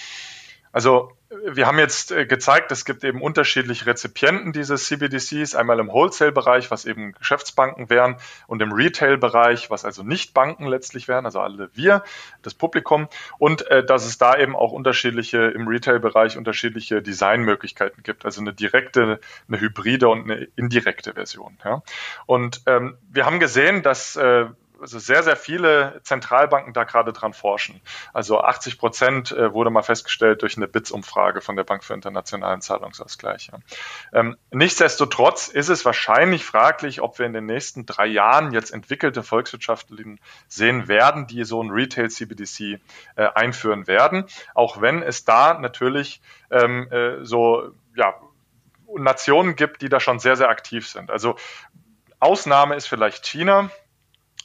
[0.72, 1.12] Also
[1.46, 6.72] wir haben jetzt äh, gezeigt, es gibt eben unterschiedliche Rezipienten dieses CBDCs, einmal im Wholesale-Bereich,
[6.72, 8.18] was eben Geschäftsbanken wären,
[8.48, 12.04] und im Retail-Bereich, was also nicht Banken letztlich wären, also alle wir,
[12.42, 13.08] das Publikum,
[13.38, 18.54] und äh, dass es da eben auch unterschiedliche, im Retail-Bereich unterschiedliche Designmöglichkeiten gibt, also eine
[18.54, 21.58] direkte, eine hybride und eine indirekte Version.
[21.64, 21.82] Ja.
[22.26, 24.46] Und ähm, wir haben gesehen, dass äh,
[24.84, 27.82] also sehr, sehr viele Zentralbanken da gerade dran forschen.
[28.12, 32.62] Also 80 Prozent äh, wurde mal festgestellt durch eine BITS-Umfrage von der Bank für internationalen
[32.62, 33.50] Zahlungsausgleich.
[34.12, 39.24] Ähm, nichtsdestotrotz ist es wahrscheinlich fraglich, ob wir in den nächsten drei Jahren jetzt entwickelte
[39.24, 42.60] Volkswirtschaften sehen werden, die so ein Retail-CBDC
[43.16, 44.26] äh, einführen werden.
[44.54, 46.22] Auch wenn es da natürlich
[46.52, 48.16] ähm, äh, so ja,
[48.98, 51.10] Nationen gibt, die da schon sehr, sehr aktiv sind.
[51.10, 51.38] Also
[52.20, 53.70] Ausnahme ist vielleicht China.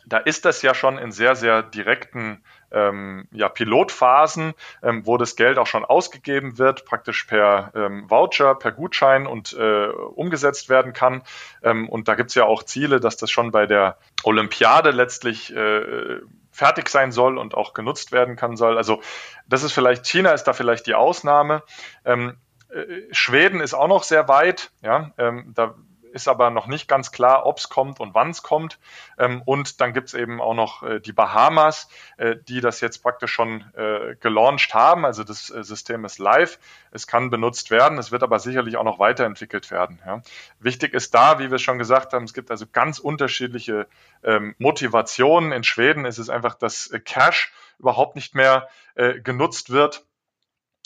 [0.08, 5.36] Da ist das ja schon in sehr, sehr direkten ähm, ja, Pilotphasen, ähm, wo das
[5.36, 10.92] Geld auch schon ausgegeben wird, praktisch per ähm, Voucher, per Gutschein und äh, umgesetzt werden
[10.92, 11.22] kann.
[11.62, 15.54] Ähm, und da gibt es ja auch Ziele, dass das schon bei der Olympiade letztlich
[15.54, 18.76] äh, fertig sein soll und auch genutzt werden kann soll.
[18.76, 19.00] Also
[19.46, 21.62] das ist vielleicht, China ist da vielleicht die Ausnahme.
[22.04, 22.36] Ähm,
[22.70, 25.74] äh, Schweden ist auch noch sehr weit, ja, ähm, da
[26.12, 28.78] ist aber noch nicht ganz klar, ob es kommt und wann es kommt.
[29.18, 33.02] Ähm, und dann gibt es eben auch noch äh, die Bahamas, äh, die das jetzt
[33.02, 35.04] praktisch schon äh, gelauncht haben.
[35.04, 36.58] Also das äh, System ist live.
[36.90, 37.98] Es kann benutzt werden.
[37.98, 40.00] Es wird aber sicherlich auch noch weiterentwickelt werden.
[40.04, 40.22] Ja.
[40.60, 43.86] Wichtig ist da, wie wir schon gesagt haben, es gibt also ganz unterschiedliche
[44.22, 45.52] ähm, Motivationen.
[45.52, 50.04] In Schweden ist es einfach, dass äh, Cash überhaupt nicht mehr äh, genutzt wird.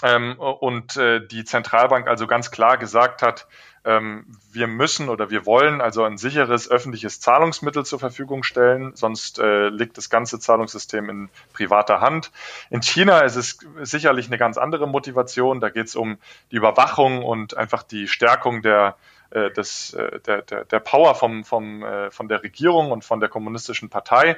[0.05, 3.47] Ähm, und die Zentralbank also ganz klar gesagt hat,
[3.85, 9.71] wir müssen oder wir wollen also ein sicheres öffentliches Zahlungsmittel zur Verfügung stellen, sonst äh,
[9.71, 12.31] liegt das ganze Zahlungssystem in privater Hand.
[12.71, 15.61] In China ist es sicherlich eine ganz andere Motivation.
[15.61, 16.19] Da geht es um
[16.53, 18.97] die Überwachung und einfach die Stärkung der
[19.31, 23.19] äh, des, äh, der, der, der Power vom, vom, äh, von der Regierung und von
[23.19, 24.37] der kommunistischen Partei.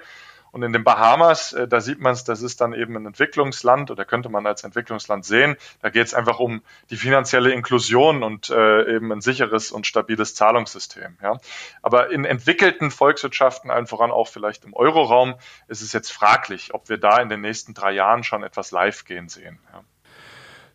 [0.55, 3.91] Und in den Bahamas, äh, da sieht man es, das ist dann eben ein Entwicklungsland
[3.91, 5.57] oder könnte man als Entwicklungsland sehen.
[5.83, 10.37] Da geht es einfach um die finanzielle Inklusion und äh, eben ein sicheres und stabiles
[10.37, 11.17] Zahlungssystem.
[11.21, 11.41] Ja.
[11.83, 15.35] Aber in entwickelten Volkswirtschaften, allen voran auch vielleicht im Euroraum,
[15.67, 19.05] ist es jetzt fraglich, ob wir da in den nächsten drei Jahren schon etwas live
[19.07, 19.59] gehen sehen.
[19.73, 19.83] Ja.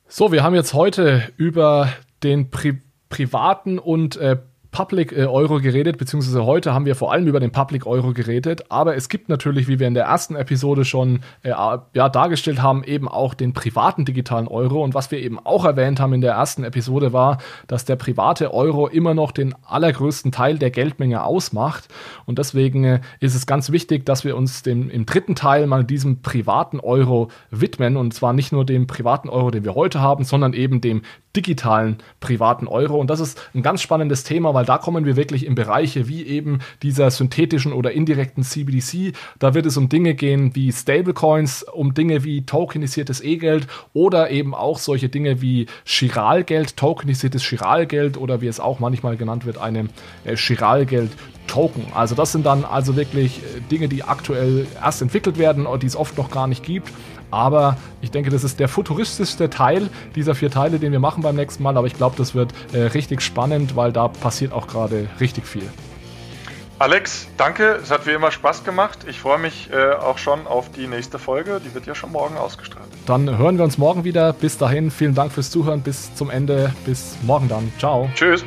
[0.09, 1.87] So, wir haben jetzt heute über
[2.21, 4.37] den Pri privaten und äh,
[4.71, 8.65] Public äh, Euro geredet, beziehungsweise heute haben wir vor allem über den Public Euro geredet,
[8.69, 12.83] aber es gibt natürlich, wie wir in der ersten Episode schon äh, ja, dargestellt haben,
[12.83, 14.83] eben auch den privaten digitalen Euro.
[14.83, 18.53] Und was wir eben auch erwähnt haben in der ersten Episode war, dass der private
[18.53, 21.87] Euro immer noch den allergrößten Teil der Geldmenge ausmacht.
[22.25, 25.83] Und deswegen äh, ist es ganz wichtig, dass wir uns dem, im dritten Teil mal
[25.83, 27.97] diesem privaten Euro widmen.
[27.97, 31.01] Und zwar nicht nur dem privaten Euro, den wir heute haben, sondern eben dem
[31.35, 32.97] digitalen privaten Euro.
[32.97, 36.23] Und das ist ein ganz spannendes Thema, weil da kommen wir wirklich in Bereiche wie
[36.25, 39.13] eben dieser synthetischen oder indirekten CBDC.
[39.39, 44.55] Da wird es um Dinge gehen wie Stablecoins, um Dinge wie tokenisiertes E-Geld oder eben
[44.55, 49.89] auch solche Dinge wie Chiralgeld, tokenisiertes Chiralgeld oder wie es auch manchmal genannt wird, eine
[50.25, 51.11] äh, Chiralgeld
[51.49, 51.87] Token.
[51.93, 55.87] Also das sind dann also wirklich äh, Dinge, die aktuell erst entwickelt werden und die
[55.87, 56.89] es oft noch gar nicht gibt.
[57.31, 61.35] Aber ich denke, das ist der futuristischste Teil dieser vier Teile, den wir machen beim
[61.35, 61.77] nächsten Mal.
[61.77, 65.69] Aber ich glaube, das wird äh, richtig spannend, weil da passiert auch gerade richtig viel.
[66.79, 67.77] Alex, danke.
[67.83, 68.99] Es hat wie immer Spaß gemacht.
[69.09, 71.59] Ich freue mich äh, auch schon auf die nächste Folge.
[71.63, 72.87] Die wird ja schon morgen ausgestrahlt.
[73.05, 74.31] Dann hören wir uns morgen wieder.
[74.31, 75.81] Bis dahin, vielen Dank fürs Zuhören.
[75.81, 76.73] Bis zum Ende.
[76.85, 77.69] Bis morgen dann.
[77.79, 78.09] Ciao.
[78.15, 78.45] Tschüss.